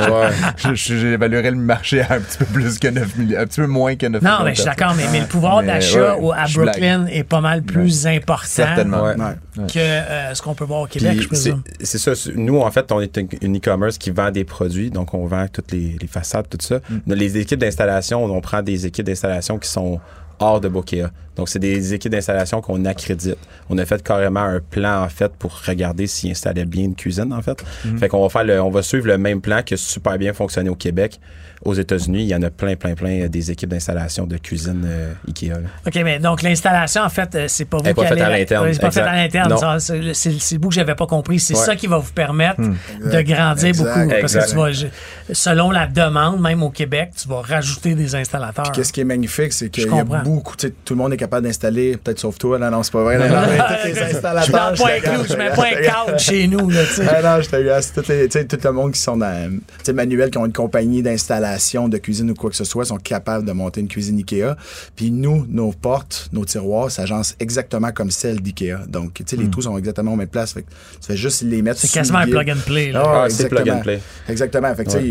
[0.64, 0.74] Ouais.
[0.76, 3.96] J'évaluerais le marché à un petit peu plus que 9 millions, un petit peu moins
[3.96, 4.38] que 9 millions.
[4.40, 6.46] Non, mais je suis d'accord, mais, mais le pouvoir d'achat ouais, à.
[6.54, 9.04] Brooklyn est pas mal plus important Certainement.
[9.04, 9.16] Ouais.
[9.18, 9.68] Ouais.
[9.68, 11.64] que euh, ce qu'on peut voir au Québec, Puis je présume.
[11.82, 12.12] c'est ça.
[12.36, 14.90] Nous, en fait, on est une- e-commerce qui vend des produits.
[14.92, 16.80] Donc, on vend toutes les, les façades, tout ça.
[17.08, 20.00] Les équipes d'installation, on prend des équipes d'installation qui sont
[20.40, 21.06] hors de Bokeh.
[21.36, 23.38] Donc, c'est des équipes d'installation qu'on accrédite.
[23.70, 27.34] On a fait carrément un plan, en fait, pour regarder s'ils installaient bien une cuisine,
[27.34, 27.64] en fait.
[28.00, 30.34] Fait qu'on va faire le, on va suivre le même plan qui a super bien
[30.34, 31.20] fonctionné au Québec.
[31.66, 34.84] Aux États-Unis, il y en a plein, plein, plein euh, des équipes d'installation de cuisine
[34.86, 35.48] euh, Ikea.
[35.52, 35.58] là.
[35.88, 38.30] OK, mais donc l'installation, en fait, euh, c'est pas vous Elle qui faite allez- à
[38.38, 39.08] l'interne, C'est pas fait exact.
[39.08, 39.16] à
[39.48, 39.80] l'interne.
[39.80, 41.40] C'est c'est- c'est le bout que j'avais pas compris.
[41.40, 41.64] C'est Ouais.
[41.64, 42.74] ça qui va vous permettre de
[43.06, 43.24] Exact.
[43.24, 43.84] grandir Exact.
[43.98, 44.10] beaucoup.
[44.20, 44.88] Parce que tu vas,
[45.32, 48.72] selon la demande, même au Québec, tu vas rajouter des installateurs.
[48.74, 51.18] Qu'est-ce qui est magnifique, c'est qu'il y a beaucoup, tu sais, tout le monde est
[51.24, 53.18] capable d'installer, peut-être sauf toi, là, non, c'est pas vrai.
[53.18, 54.74] là, non, mais tous les je mets installateurs.
[54.76, 56.70] pas un clou, je mets pas un cadre chez nous.
[56.70, 57.08] Là, tu sais.
[57.10, 57.94] Ah non, je te.
[58.02, 59.52] Tout, les- tu sais, tout le monde qui sont dans.
[59.52, 62.86] Tu sais, Manuel, qui ont une compagnie d'installation de cuisine ou quoi que ce soit,
[62.86, 64.56] sont capables de monter une cuisine Ikea.
[64.96, 68.80] Puis nous, nos portes, nos tiroirs s'agencent exactement comme celles d'Ikea.
[68.88, 70.54] Donc, tu sais, les trous sont exactement aux mêmes places.
[70.54, 72.92] Fait que tu fais juste les mettre C'est quasiment le un plug and play.
[72.92, 73.02] là.
[73.06, 74.00] Ah, Ah, c'est plug and play.
[74.28, 74.74] Exactement.
[74.76, 75.04] Fait que, tu sais,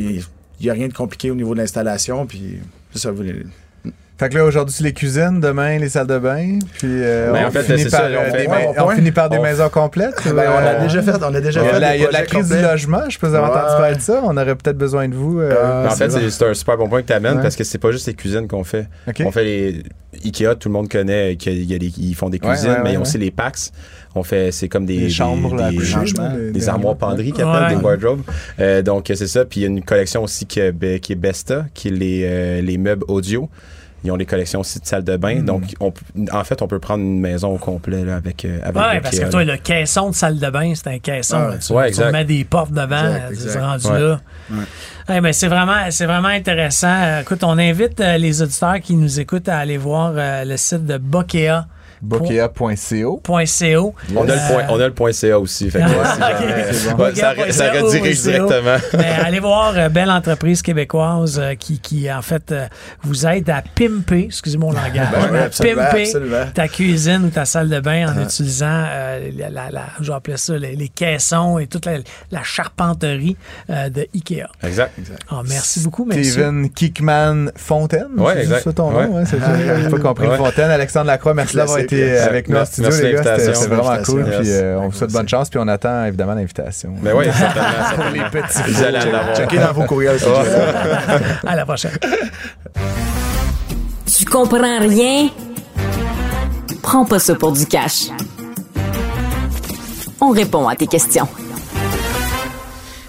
[0.60, 2.24] il n'y a rien de compliqué au niveau de l'installation.
[2.26, 2.58] Puis,
[2.92, 3.10] c'est ça.
[3.10, 3.22] vous
[4.18, 6.58] Fait que là, aujourd'hui, c'est les cuisines, demain, les salles de bain.
[6.74, 8.82] Puis euh, Ben, on, en fait, finit par, ça, euh, on fait- des ouais, ma-
[8.82, 10.14] on on finit par des On- maisons complètes.
[10.24, 11.12] Ben, on l'a Euh, déjà fait.
[11.24, 11.80] On a déjà Il y a fait.
[11.80, 13.00] la, des il y a la projets crise du logement.
[13.08, 13.78] Je peux vous avoir entendu Ouais.
[13.80, 14.20] parler de ça.
[14.22, 15.40] On aurait peut-être besoin de vous.
[15.40, 17.42] euh, Ah, en fait, c'est un super bon point que tu amènes Ouais.
[17.42, 18.86] parce que c'est pas juste les cuisines qu'on fait.
[19.24, 19.82] On fait les
[20.24, 22.76] Ikea, tout le monde connaît qu'ils y a des- ils font des Ouais, cuisines, ouais,
[22.78, 23.06] mais ouais, ils ont ouais.
[23.08, 23.70] aussi les packs.
[24.14, 27.32] On fait, c'est comme des, les chambres, des, coucher, changements, des- des des armoires penderies
[27.32, 27.80] qu'ils appellent, Ouais.
[27.80, 28.20] des wardrobes.
[28.60, 29.46] Euh, donc, c'est ça.
[29.46, 31.92] Puis il y a une collection aussi qui est, be- qui est Besta, qui est
[31.92, 33.48] les, les meubles audio.
[34.04, 35.36] Ils ont des collections aussi de salles de bain.
[35.40, 35.44] Hmm.
[35.44, 35.92] Donc, on,
[36.32, 39.00] en fait, on peut prendre une maison au complet là, avec, euh, avec Ouais, le
[39.00, 41.36] parce que toi, le caisson de salle de bain, c'est un caisson.
[41.38, 41.50] Ouais.
[41.50, 41.58] là.
[41.58, 42.12] Tu, Ouais, tu exact.
[42.12, 44.00] mets des portes devant, c'est rendu Ouais.
[44.00, 44.20] là.
[45.08, 45.20] Ouais.
[45.20, 46.88] Mais c'est vraiment, c'est vraiment intéressant.
[46.92, 50.56] Euh, Écoute, on invite euh, les auditeurs qui nous écoutent à aller voir euh, le
[50.56, 51.66] site de Bokea.
[52.02, 53.22] Bokea.co.
[53.24, 53.94] .co.
[54.16, 55.70] On a, le point, on a le point CA aussi.
[55.70, 56.48] Fait que, Ah, si ok.
[56.48, 57.02] jamais- C'est bon.
[57.02, 58.76] Ouais, ça, ça redirige c'est directement.
[58.98, 62.66] Mais allez voir euh, Belle Entreprise québécoise euh, qui, qui, en fait, euh,
[63.02, 66.46] vous aide à pimper, excusez mon langage, Ben ouais, à absolument, pimper absolument.
[66.54, 70.16] ta cuisine ou ta salle de bain en utilisant, euh, la, la, la- je vais
[70.16, 71.98] appeler ça, les, les caissons et toute la,
[72.30, 73.36] la charpenterie
[73.70, 74.46] euh, de Ikea.
[74.62, 74.92] Exact.
[75.30, 76.24] Ah, merci beaucoup, merci.
[76.32, 78.08] Steven Kickman Fontaine.
[78.16, 78.64] Ouais, c'est exact.
[78.64, 79.20] ça ton nom, Ouais.
[79.22, 79.52] hein, c'est ça?
[79.82, 80.26] J'ai pas compris.
[80.26, 80.36] Ouais.
[80.36, 81.91] Fontaine, Alexandre Lacroix, merci d'avoir Classique.
[81.96, 83.38] Été avec nous en Merci- studio, merci les gars.
[83.38, 84.24] C'était vraiment cool.
[84.24, 85.48] Puis euh, on vous souhaite bonne chance.
[85.50, 86.94] Puis on attend évidemment l'invitation.
[87.02, 88.10] Mais oui, certainement.
[88.32, 89.36] les petits Vous allez en avoir.
[89.36, 90.18] Checkez dans vos courriels.
[91.46, 91.92] À la prochaine.
[94.16, 95.28] Tu comprends rien?
[96.82, 98.06] Prends pas ça pour du cash.
[100.20, 101.26] On répond à tes questions.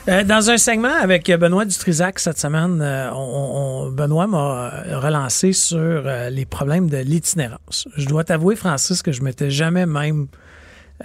[0.10, 4.38] Euh, dans un segment avec Benoît Dutrisac cette semaine, euh, on, on- Benoît m'a
[4.86, 7.88] euh, relancé sur euh, les problèmes de l'itinérance.
[7.96, 10.28] Je dois t'avouer, Francis, que je m'étais jamais même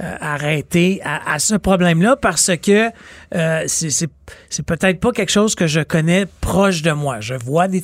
[0.00, 2.88] euh, arrêté à, à ce problème-là parce que
[3.36, 4.10] euh, c'est-
[4.66, 7.20] peut-être pas quelque chose que je connais proche de moi.
[7.20, 7.78] Je vois des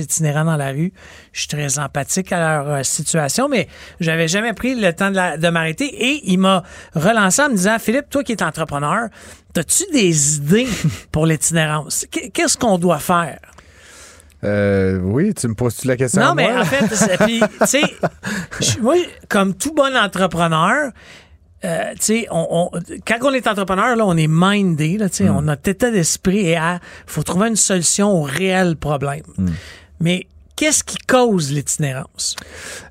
[0.00, 0.92] itinérants dans la rue.
[1.32, 3.68] Je suis très empathique à leur situation, mais
[4.00, 5.86] j'avais jamais pris le temps de, de m'arrêter.
[5.86, 6.62] Et il m'a
[6.94, 9.08] relancé en me disant, Philippe, toi qui es entrepreneur,
[9.62, 10.68] tu As-tu des idées
[11.12, 12.06] pour l'itinérance?
[12.10, 13.38] Qu- Qu'est-ce qu'on doit faire?
[14.44, 16.20] Euh, oui, tu me poses-tu la question?
[16.22, 16.60] Non, à mais moi?
[16.62, 17.82] en fait, puis, tu sais,
[18.60, 18.94] je- moi,
[19.28, 20.92] comme tout bon entrepreneur,
[21.64, 25.24] euh, tu sais, on, on- quand on est entrepreneur, là, on est mindé, là, tu
[25.24, 29.22] sais, on a état d'esprit et il faut trouver une solution au réel problème.
[30.00, 30.26] Mais
[30.58, 32.34] qu'est-ce qui cause l'itinérance?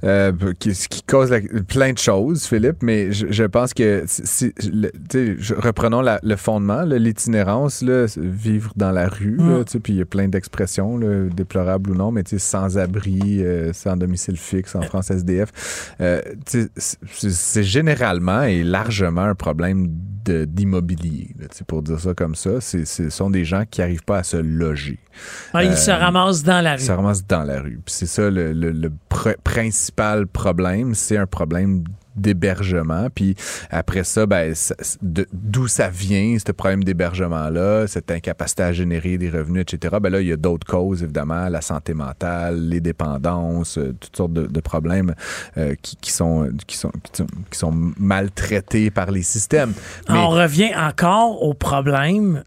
[0.05, 0.31] Euh,
[0.63, 4.91] ce qui cause la- plein de choses, Philippe, mais je, je pense que si, le-
[5.59, 7.83] reprenons la- le fondement, l'itinérance,
[8.17, 9.37] vivre dans la rue,
[9.67, 10.97] sais, puis il y a plein d'expressions,
[11.29, 15.49] déplorables ou non, mais sans abri, euh, sans domicile fixe, en France SDF,
[15.99, 16.21] euh,
[17.17, 19.87] c'est généralement et largement un problème
[20.25, 21.29] d'immobilier,
[21.67, 22.61] pour dire ça comme ça.
[22.61, 24.99] Ce sont des gens qui n'arrivent pas à se loger.
[25.53, 26.79] Ah, il se ramasse dans la rue.
[26.81, 27.79] Ça ramasse dans la rue.
[27.85, 31.83] C'est ça le, le- le pr- principal problème, c'est un problème
[32.15, 33.09] d'hébergement.
[33.13, 33.35] Puis
[33.69, 34.51] après ça, ben,
[35.33, 39.97] d'où ça vient, ce problème d'hébergement-là, cette incapacité à générer des revenus, etc.
[40.01, 44.15] Ben là, il y a d'autres causes, évidemment, la santé mentale, les dépendances, euh, toutes
[44.17, 45.13] sortes de, de problèmes
[45.57, 49.73] euh, qui, qui sont, qui, sont, qui, sont, qui sont maltraités par les systèmes.
[50.09, 52.43] Mais- On revient encore au problème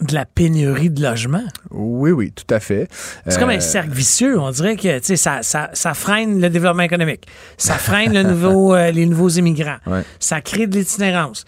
[0.00, 1.44] de la pénurie de logements.
[1.70, 2.88] oui, oui, tout à fait.
[3.26, 4.38] C'est comme Euh, un cercle vicieux.
[4.38, 7.26] On dirait que ça, ça, ça freine le développement économique.
[7.58, 9.76] Ça freine le nouveau, euh, les nouveaux immigrants.
[9.86, 10.02] Ouais.
[10.18, 11.44] Ça crée de l'itinérance.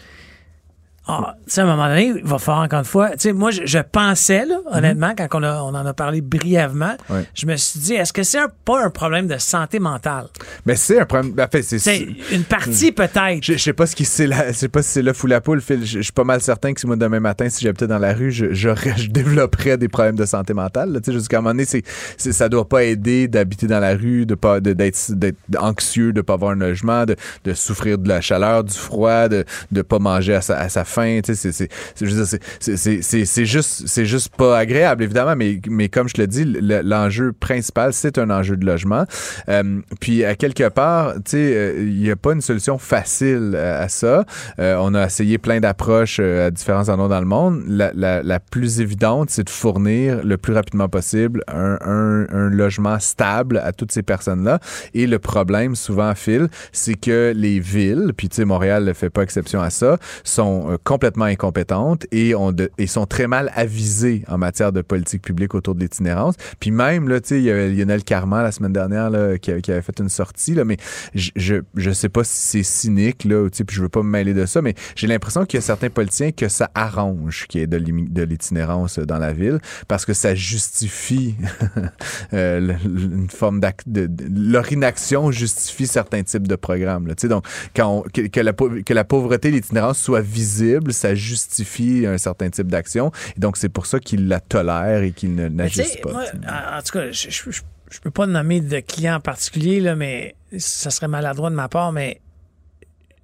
[1.09, 3.11] Ah, tu sais, à un moment donné, il va falloir encore une fois.
[3.11, 6.20] Tu sais, moi, je, je pensais, là, honnêtement, quand on, a- on en a parlé
[6.20, 7.24] brièvement, Mhm.
[7.34, 10.26] Je me suis dit, est-ce que c'est pas un problème de santé mentale?
[10.64, 11.34] Mais c'est un problème.
[11.38, 12.07] En fait, c'est.
[12.32, 13.42] Une partie peut-être.
[13.42, 15.26] Je, je sais pas ce qui c'est la- je sais pas si c'est l'œuf ou
[15.26, 15.84] la poule, Phil.
[15.84, 18.12] Je, je suis pas mal certain que si moi demain matin, si j'habitais dans la
[18.14, 18.68] rue, je, je
[19.11, 20.92] développerais des problèmes de santé mentale.
[20.92, 21.00] là.
[21.00, 21.82] Tu sais, jusqu'à un moment donné, c'est,
[22.16, 26.34] ça doit pas aider d'habiter dans la rue, de pas d'être, d'être anxieux, de pas
[26.34, 30.34] avoir un logement, de, de souffrir de la chaleur, du froid, de de pas manger
[30.34, 30.84] à sa, à sa
[31.34, 31.68] sais,
[33.24, 36.82] c'est, juste c'est juste pas agréable évidemment, mais mais comme je te le dis, le-
[36.82, 39.05] l'enjeu principal c'est un enjeu de logement.
[39.49, 43.88] Euh, puis à quelque part, euh, il y a pas une solution facile à, à
[43.88, 44.24] ça.
[44.59, 47.62] Euh, on a essayé plein d'approches euh, à différents endroits dans le monde.
[47.66, 52.49] La, la- la plus évidente, c'est de fournir le plus rapidement possible un, un- un
[52.51, 54.59] logement stable à toutes ces personnes-là.
[54.95, 59.11] Et le problème, souvent, Phil, c'est que les villes, puis tu sais, Montréal ne fait
[59.11, 63.51] pas exception à ça, sont euh, complètement incompétentes et, ont de- et sont très mal
[63.55, 66.35] avisées en matière de politique publique autour de l'itinérance.
[66.61, 69.72] Puis même, là, il y a Lionel Carman la semaine dernière là, qui, avait, qui
[69.72, 70.76] avait fait une sortie, là, mais
[71.14, 74.47] je, je sais pas si c'est cynique, là, puis je veux pas me mêler de
[74.47, 77.66] ça, mais j'ai l'impression qu'il y a certains politiciens que ça arrange qu'il y ait
[77.66, 79.59] de l'itinérance dans la ville
[79.89, 81.35] parce que ça justifie
[82.33, 87.07] euh, une forme de, leur inaction justifie certains types de programmes.
[87.07, 90.20] Là, donc quand que, la, que la pauvreté, l'itinérance soit
[90.93, 93.11] ça justifie un certain type d'action.
[93.37, 96.12] Et donc c'est pour ça qu'ils la tolèrent et sais, n'agissent pas.
[96.12, 96.25] moi,
[96.79, 99.95] en, tout cas, je, je, je- je peux pas nommer de client en particulier, là,
[99.95, 102.20] mais ça serait maladroit de ma part, mais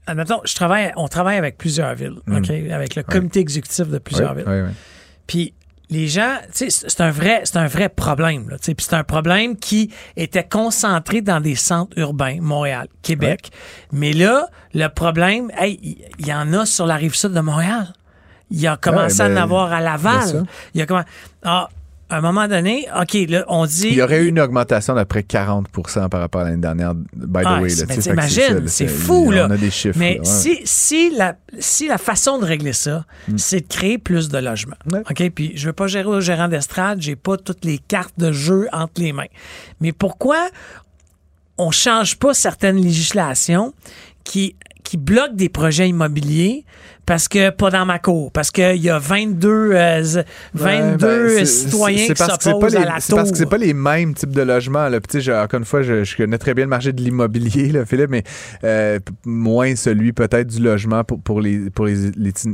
[0.06, 2.50] admettons, je travaille, on travaille avec plusieurs villes, OK?
[2.70, 4.46] Avec le comité exécutif de plusieurs villes.
[5.26, 5.54] Puis
[5.90, 8.54] les gens, tu sais, c'est un vrai, c'est un vrai problème.
[8.62, 13.50] Puis c'est un problème qui était concentré dans des centres urbains, Montréal, Québec.
[13.92, 17.40] Mais là, le problème, hey, il il y, en a sur la rive sud de
[17.40, 17.92] Montréal.
[18.50, 20.44] Il a commencé Ouais, à en ben, avoir à Laval.
[20.74, 21.04] Il y a comment
[21.42, 21.68] Ah,
[22.10, 23.88] à un moment donné, OK, là, on dit.
[23.88, 27.42] Il y aurait eu une augmentation d'à près 40% par rapport à l'année dernière, by
[27.42, 27.68] the Ah, way.
[27.86, 29.46] ben, t'imagines, c'est fou, là.
[29.48, 29.98] On a des chiffres.
[29.98, 30.24] Mais là, ouais.
[30.24, 33.04] si, si, la, si la façon de régler ça,
[33.36, 34.76] c'est de créer plus de logements.
[34.86, 34.94] Hmm.
[34.94, 35.02] Ouais.
[35.10, 35.30] OK?
[35.34, 38.68] Puis je veux pas gérer au gérant d'estrade, j'ai pas toutes les cartes de jeu
[38.72, 39.26] entre les mains.
[39.80, 40.48] Mais pourquoi
[41.58, 43.74] on change pas certaines législations
[44.24, 44.54] qui,
[44.84, 46.64] qui bloquent des projets immobiliers
[47.08, 51.36] parce que pas dans ma cour, parce qu'il y a 22, euh, z- 22 Ouais,
[51.36, 53.50] ben, citoyens qui s'opposent à la C'est parce que c'est tour.
[53.50, 54.88] pas les mêmes types de logements.
[54.90, 55.00] Là.
[55.00, 58.24] Puis, encore une fois, je, je connais très bien le marché de l'immobilier, Philippe, mais
[58.62, 62.10] euh, moins celui peut-être du logement pour, pour, les, pour les,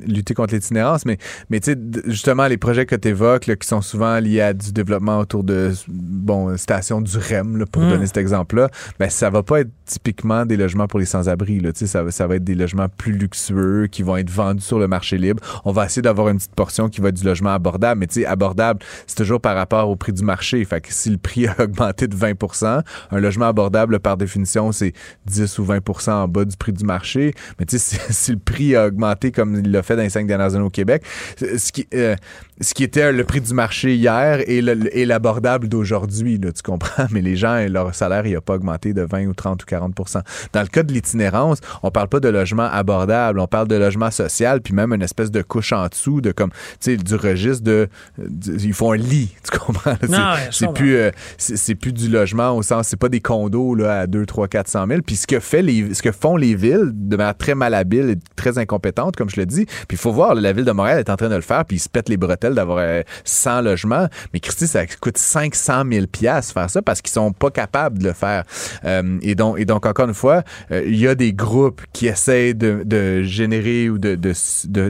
[0.06, 1.04] lutter contre l'itinérance.
[1.04, 1.18] Mais,
[1.50, 4.52] mais tu sais, d- justement, les projets que tu évoques, qui sont souvent liés à
[4.52, 7.88] du développement autour de bon, stations du REM, là, pour Mm.
[7.90, 8.68] donner cet exemple-là,
[9.00, 11.60] ben, ça va pas être typiquement des logements pour les sans-abri.
[11.74, 15.18] Ça, ça va être des logements plus luxueux qui vont être vendus sur le marché
[15.18, 15.42] libre.
[15.64, 18.20] On va essayer d'avoir une petite portion qui va être du logement abordable, mais tu
[18.20, 20.64] sais, abordable, c'est toujours par rapport au prix du marché.
[20.64, 24.92] Fait que si le prix a augmenté de 20% un logement abordable, par définition, c'est
[25.26, 27.34] 10 ou 20% en bas du prix du marché.
[27.58, 30.26] Mais tu sais, si, le prix a augmenté comme il l'a fait dans les cinq
[30.26, 31.02] dernières années au Québec,
[31.38, 32.16] ce qui, euh,
[32.60, 36.62] ce qui était le prix du marché hier et le- et l'abordable d'aujourd'hui, là, tu
[36.62, 37.06] comprends?
[37.10, 40.20] Mais les gens, leur salaire, il n'a pas augmenté de 20 ou 30 ou 40%
[40.52, 44.10] Dans le cas de l'itinérance, on parle pas de logement abordable, on parle de logement
[44.10, 46.50] social, puis même une espèce de couche en dessous, de comme,
[46.80, 47.88] tu sais, du registre de,
[48.18, 49.96] ils font un lit, tu comprends?
[50.00, 53.74] C'est- Non, ouais, plus, euh, c'est plus du logement au sens, c'est pas des condos
[53.74, 55.00] là, à 2, 3, 400 000.
[55.04, 58.16] Puis ce que, fait les, ce que font les villes de manière très malhabile et
[58.36, 60.98] très incompétente, comme je le dis, puis il faut voir, là, la ville de Montréal
[61.00, 63.62] est en train de le faire, puis ils se pètent les bretelles d'avoir euh, 100
[63.62, 64.08] logements.
[64.32, 68.08] Mais Christy, ça coûte 500 000 piastres faire ça parce qu'ils sont pas capables de
[68.08, 68.44] le faire.
[68.84, 72.06] Euh, et, donc, et donc, encore une fois, euh, il y a des groupes qui
[72.06, 74.32] essayent de, de générer ou de, de,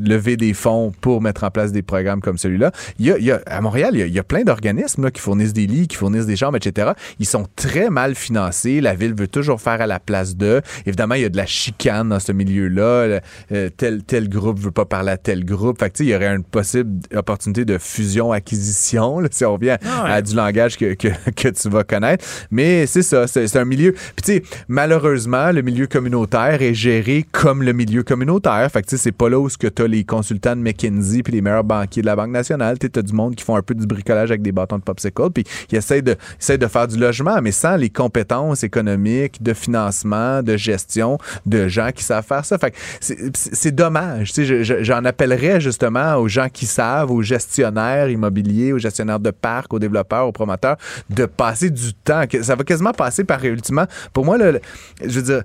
[0.05, 2.73] lever des fonds pour mettre en place des programmes comme celui-là.
[2.99, 5.67] Il y a, y a- à Montréal, il y a, plein d'organismes qui fournissent des
[5.67, 6.93] lits, qui fournissent des chambres, etc.
[7.19, 8.81] Ils sont très mal financés.
[8.81, 10.63] La ville veut toujours faire à la place d'eux.
[10.87, 13.21] Évidemment, il y a de la chicane dans ce milieu-là.
[13.53, 15.79] Euh, tel, tel groupe veut pas parler à tel groupe.
[15.79, 20.11] Fait que, il y aurait une possible opportunité de fusion-acquisition, si on revient Ah ouais.
[20.11, 22.25] à du langage que, que, que tu vas connaître.
[22.51, 23.93] Mais c'est ça, c'est un milieu.
[23.93, 28.69] Puis tu sais, malheureusement, le milieu communautaire est géré comme le milieu communautaire.
[28.73, 31.23] Fait que tu sais, c'est pas là où ce que t'as les consultants de McKinsey
[31.23, 32.79] puis les meilleurs banquiers de la Banque nationale.
[32.79, 35.31] Tu t'as du monde qui font un peu du bricolage avec des bâtons de popsicle
[35.33, 39.53] puis qui essayent de, essayent de faire du logement, mais sans les compétences économiques, de
[39.55, 42.59] financement, de gestion, de gens qui savent faire ça.
[42.59, 44.33] Fait que c'est- dommage.
[44.33, 48.79] Tu sais, je- je- j'en appellerais justement aux gens qui savent, aux gestionnaires immobiliers, aux
[48.79, 50.77] gestionnaires de parcs, aux développeurs, aux promoteurs,
[51.11, 52.23] de passer du temps.
[52.43, 53.87] Ça va quasiment passer par ultimement.
[54.13, 54.61] Pour moi, le-
[55.05, 55.43] je veux dire,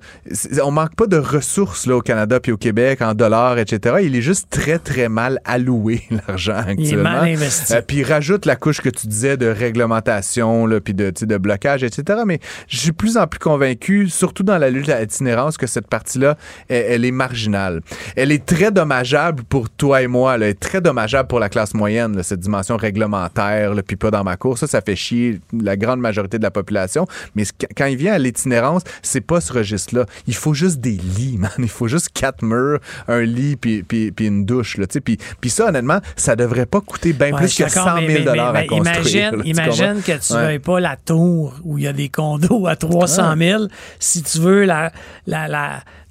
[0.63, 3.97] on manque pas de ressources là, au Canada puis au Québec en dollars, etc.
[4.03, 7.03] Il est juste très, très mal alloué, l'argent Il est actuellement.
[7.21, 7.73] mal investi.
[7.73, 12.21] Euh, puis rajoute la couche que tu disais de réglementation, là, puis de, blocage, etc.
[12.25, 15.67] Mais je suis de plus en plus convaincu, surtout dans la lutte à l'itinérance, que
[15.67, 16.37] cette partie-là,
[16.67, 17.81] elle, elle est marginale.
[18.15, 20.37] Elle est très dommageable pour toi et moi.
[20.37, 20.45] là.
[20.45, 24.11] Elle est très dommageable pour la classe moyenne, là, cette dimension réglementaire, là, puis pas
[24.11, 24.59] dans ma course.
[24.59, 27.07] Ça, ça fait chier la grande majorité de la population.
[27.35, 27.43] Mais
[27.75, 30.05] quand il vient à l'itinérance, c'est pas ce registre-là.
[30.27, 31.49] Il faut juste des lits, man.
[31.57, 34.77] Il faut juste quatre murs, un lit, puis, puis, puis une douche.
[34.77, 37.99] Là, puis, puis ça, honnêtement, ça devrait pas coûter bien Ouais, plus que 100 d'accord,
[37.99, 39.33] 000 mais- mais- mais- à construire.
[39.45, 40.41] Imagine, là, que tu Ouais.
[40.43, 43.63] veuilles pas la tour où il y a des condos à 300 000.
[43.99, 44.91] Si tu veux la,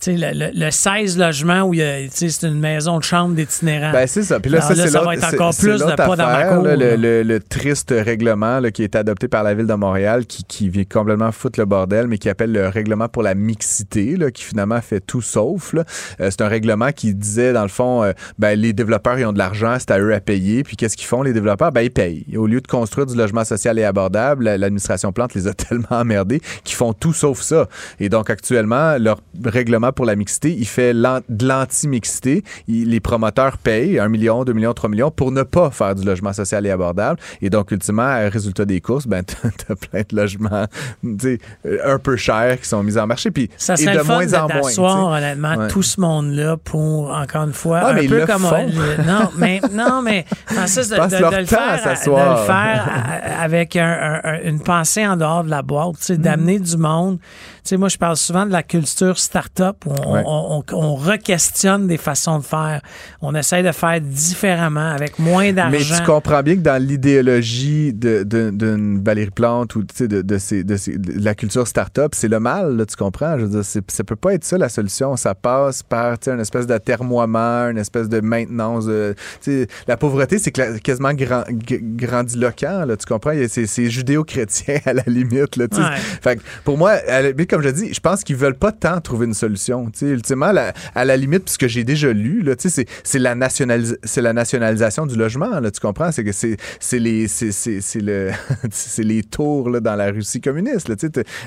[0.06, 3.92] le, le- le 16 logements où il y a, c'est une maison de chambre d'itinérants.
[3.92, 4.38] Ben, c'est ça.
[4.40, 6.62] Puis là, Alors ça, là, ça va être encore plus de pas dans ma cour,
[6.62, 6.96] là, le, là.
[6.96, 10.68] le- le triste règlement là, qui est adopté par la Ville de Montréal qui, qui
[10.68, 14.44] vient complètement foutre le bordel, mais qui appelle le règlement pour la mixité, là, qui
[14.44, 15.72] finalement fait tout sauf.
[15.72, 15.84] là.
[16.20, 19.32] Euh, c'est un règlement qui disait, dans le fond, euh, ben, les développeurs, ils ont
[19.32, 20.62] de l'argent, c'est à eux à payer.
[20.62, 21.72] Puis qu'est-ce qu'ils font, les développeurs?
[21.72, 22.24] Ben, ils payent.
[22.36, 25.86] Au lieu de construire du logement social et abordable, la- l'administration Plante les a tellement
[25.90, 27.68] emmerdés qu'ils font tout sauf ça.
[28.00, 32.42] Et donc, actuellement, leur règlement pour la mixité, il fait de l'anti-mixité.
[32.68, 36.32] Les promoteurs payent 1 million, 2 millions, 3 millions pour ne pas faire du logement
[36.32, 37.18] social et abordable.
[37.42, 39.22] Et donc, ultimement, euh, résultat des courses, ben,
[39.68, 40.66] t'as plein de logements
[41.04, 41.36] euh,
[41.84, 43.30] un peu chers qui sont mis en marché.
[43.30, 44.60] Puis, Ça et de moins de- en moins.
[44.62, 45.68] d'asseoir, honnêtement, Ouais.
[45.68, 48.42] tout ce monde-là pour, encore une fois, Ah, un peu comme...
[48.42, 52.40] le- non, mais, non, mais Francis, de, de- le faire, à à- de s'asseoir.
[52.40, 56.16] le faire à- avec un- un- un- une pensée en dehors de la boîte, Mm.
[56.16, 57.18] d'amener du monde.
[57.68, 60.22] Sais, moi, je parle souvent de la culture start-up où on, Ouais.
[60.24, 62.80] on, on- on re-questionne des façons de faire.
[63.20, 65.72] On essaye de faire différemment, avec moins d'argent.
[65.78, 70.38] Mais tu comprends bien que dans l'idéologie de- de- d'une Valérie Plante ou de, de,
[70.38, 73.38] ces- de ces- de la culture start-up, c'est le mal, là, tu comprends?
[73.38, 75.14] Je veux dire, ça peut pas être ça la solution.
[75.16, 78.86] Ça passe par une espèce d'atermoiement, une espèce de maintenance.
[79.86, 81.44] la pauvreté, c'est quasiment grand,
[81.98, 83.32] grandiloquent, là, tu comprends?
[83.48, 85.56] C'est judéo-chrétien à la limite.
[85.56, 85.82] Là, tu sais.
[85.82, 85.96] Ouais.
[86.22, 89.00] Fait que pour moi, la- mais comme je dis, je pense qu'ils veulent pas tant
[89.00, 89.90] trouver une solution.
[90.00, 95.06] Ultimement, la- à la limite, puisque j'ai déjà lu, c'est la, nationalis- c'est la nationalisation
[95.06, 95.58] du logement.
[95.60, 96.12] Là, tu comprends?
[96.12, 97.26] C'est que c'est c'est les,
[97.96, 100.88] le, tours là, dans la Russie communiste.
[100.88, 100.94] Là,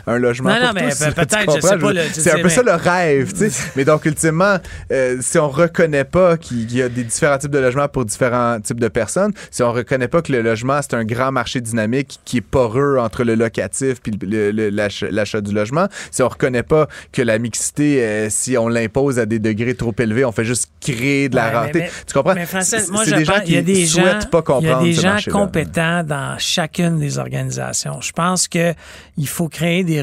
[0.07, 2.49] un logement Non, non, pour mais là, tu peut-être, je sais pas, C'est un peu
[2.49, 3.34] ça mais- le rêve.
[3.76, 4.57] mais donc, ultimement,
[4.91, 8.59] euh, si on reconnaît pas qu'il y a des différents types de logements pour différents
[8.59, 12.20] types de personnes, si on reconnaît pas que le logement, c'est un grand marché dynamique
[12.26, 17.22] qui est poreux entre le locatif puis l'achat du logement, si on reconnaît pas que
[17.22, 21.30] la mixité, euh, si on l'impose à des degrés trop élevés, on fait juste créer
[21.30, 21.80] de la Ouais, rareté.
[21.80, 22.34] mais- tu comprends?
[22.34, 24.82] Mais Francis, moi, je des gens il y a qui des gens, souhaitent pas comprendre
[24.86, 28.02] Il y a des gens compétents dans chacune des organisations.
[28.02, 28.74] Je pense que
[29.18, 30.02] il faut créer des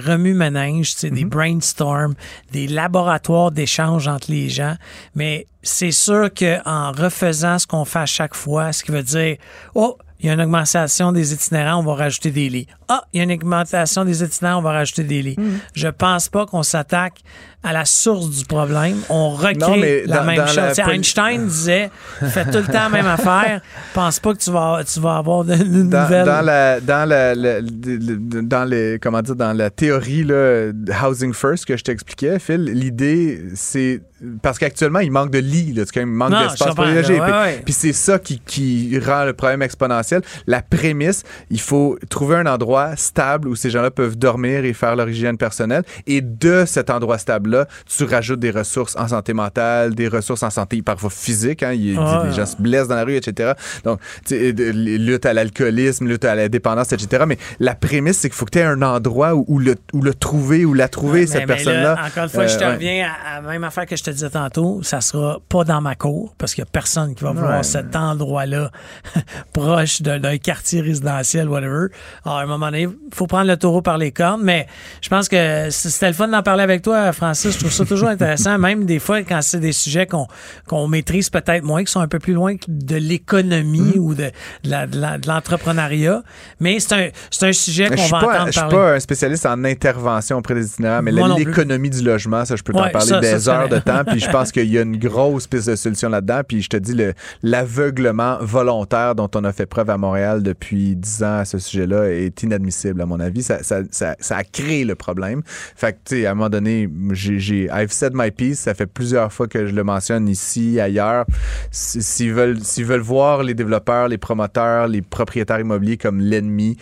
[0.93, 1.15] sais, Mm-hmm.
[1.15, 2.15] des brainstorms,
[2.53, 4.75] des laboratoires d'échange entre les gens.
[5.15, 9.37] Mais c'est sûr qu'en refaisant ce qu'on fait à chaque fois, ce qui veut dire,
[9.75, 12.66] oh, il y a une augmentation des itinérants, on va rajouter des lits.
[12.89, 15.37] Ah, il y a une augmentation des itinérants, on va rajouter des lits.
[15.39, 15.59] Hmm.
[15.75, 17.21] Je pense pas qu'on s'attaque
[17.63, 18.97] à la source du problème.
[19.09, 20.77] On recrée Non, mais la dans- même dans chose.
[20.79, 21.91] la Einstein disait
[22.21, 23.61] fais tout le temps la même affaire.
[23.95, 26.25] Pense pas que tu vas, tu vas avoir de, de dans, nouvelles.
[26.25, 30.71] dans la dans la, la- le- dans les comment dire dans la théorie là,
[31.05, 34.03] housing first que je t'expliquais Phil l'idée c'est
[34.43, 37.21] parce qu'actuellement il manque de lits là, il manque d'espace pour les loger
[37.65, 42.47] puis c'est ça qui, qui rend le problème exponentiel la prémisse il faut trouver un
[42.47, 46.91] endroit stable où ces gens-là peuvent dormir et faire leur hygiène personnelle et de cet
[46.91, 51.11] endroit stable là tu rajoutes des ressources en santé mentale des ressources en santé parfois
[51.11, 52.33] physique hein, il Ah, ouais.
[52.33, 53.53] gens se blessent dans la rue etc
[53.85, 58.45] donc lutte à l'alcoolisme lutte à la dépendance etc mais la prémisse c'est qu'il faut
[58.45, 61.47] que tu aies un endroit où, où le, où le trouver où la trouver cette
[61.47, 62.75] personne-là là, encore une fois, je te Euh, ouais.
[62.75, 64.81] reviens à, la même affaire que je te disais tantôt.
[64.83, 67.63] Ça sera pas dans ma cour parce qu'il y a personne qui va vouloir Ouais.
[67.63, 68.71] cet endroit-là
[69.53, 71.87] proche d'un quartier résidentiel, whatever.
[72.25, 74.43] Alors, à un moment donné, il faut prendre le taureau par les cornes.
[74.43, 74.67] Mais
[75.01, 77.55] je pense que c'était le fun d'en parler avec toi, Francis.
[77.55, 80.26] Je trouve ça toujours intéressant, même des fois quand c'est des sujets qu'on
[80.66, 83.99] qu'on maîtrise peut-être moins, qui sont un peu plus loin de l'économie Mm.
[83.99, 84.30] ou de,
[84.64, 86.22] de l'entrepreneuriat.
[86.61, 88.76] Mais c'est un, un sujet qu'on va pas, entendre je suis parler.
[88.76, 92.72] pas un spécialiste en intervention auprès des itinérants, mais l'économie du logement, ça, je peux
[92.72, 94.03] t'en Ouais, parler ça, ça, des ça, heures ça- de temps.
[94.11, 96.41] Puis je pense qu'il y a une grosse piste de solution là-dedans.
[96.47, 100.97] Puis je te dis, le- l'aveuglement volontaire dont on a fait preuve à Montréal depuis
[100.97, 103.43] 10 ans à ce sujet-là est inadmissible, à mon avis.
[103.43, 105.43] Ça, ça, ça, ça a créé le problème.
[105.45, 108.61] Fait que, tu sais, à un moment donné, j'ai, j'ai I've said my piece.
[108.61, 111.26] Ça fait plusieurs fois que je le mentionne ici, ailleurs.
[111.70, 116.76] S'ils veulent, s'ils veulent voir les développeurs, les promoteurs, les propriétaires immobiliers comme l'ennemi,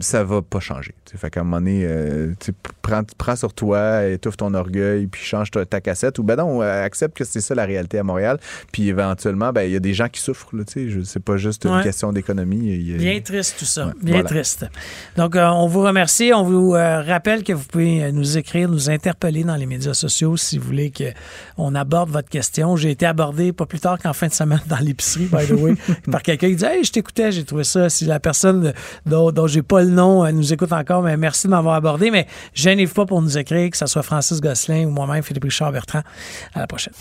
[0.00, 0.94] ça va pas changer.
[1.04, 2.32] Tu sais, Fait qu'à un moment donné, euh,
[2.80, 6.18] prends, prends sur toi, étouffe ton orgueil, puis change ta, ta cassette.
[6.18, 8.38] Ou ben non, euh, accepte que c'est ça la réalité à Montréal.
[8.72, 10.54] Puis éventuellement, ben il y a des gens qui souffrent.
[10.56, 12.94] Là, c'est pas juste une question d'économie.
[12.94, 13.86] A- Bien triste tout ça.
[13.88, 14.28] Ouais, Bien voilà.
[14.28, 14.66] triste.
[15.16, 16.32] Donc, euh, on vous remercie.
[16.34, 20.36] On vous euh, rappelle que vous pouvez nous écrire, nous interpeller dans les médias sociaux
[20.36, 20.90] si vous voulez
[21.56, 22.76] qu'on aborde votre question.
[22.76, 25.74] J'ai été abordé pas plus tard qu'en fin de semaine dans l'épicerie, by the way,
[26.10, 27.88] par quelqu'un qui dit Hey, je t'écoutais, j'ai trouvé ça.
[27.90, 28.72] Si la personne
[29.06, 32.10] dont, dont j'ai pas le nom euh, nous écoute encore, mais merci de m'avoir abordé.
[32.10, 35.72] Mais gênez-vous pas pour nous écrire, que ce soit Francis Gosselin ou moi-même, Philippe Richard
[35.72, 36.02] Bertrand.
[36.54, 36.94] À la prochaine.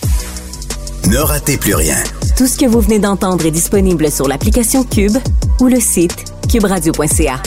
[1.10, 1.98] Ne ratez plus rien.
[2.38, 5.18] Tout ce que vous venez d'entendre est disponible sur l'application Cube
[5.60, 7.42] ou le site cuberadio.ca.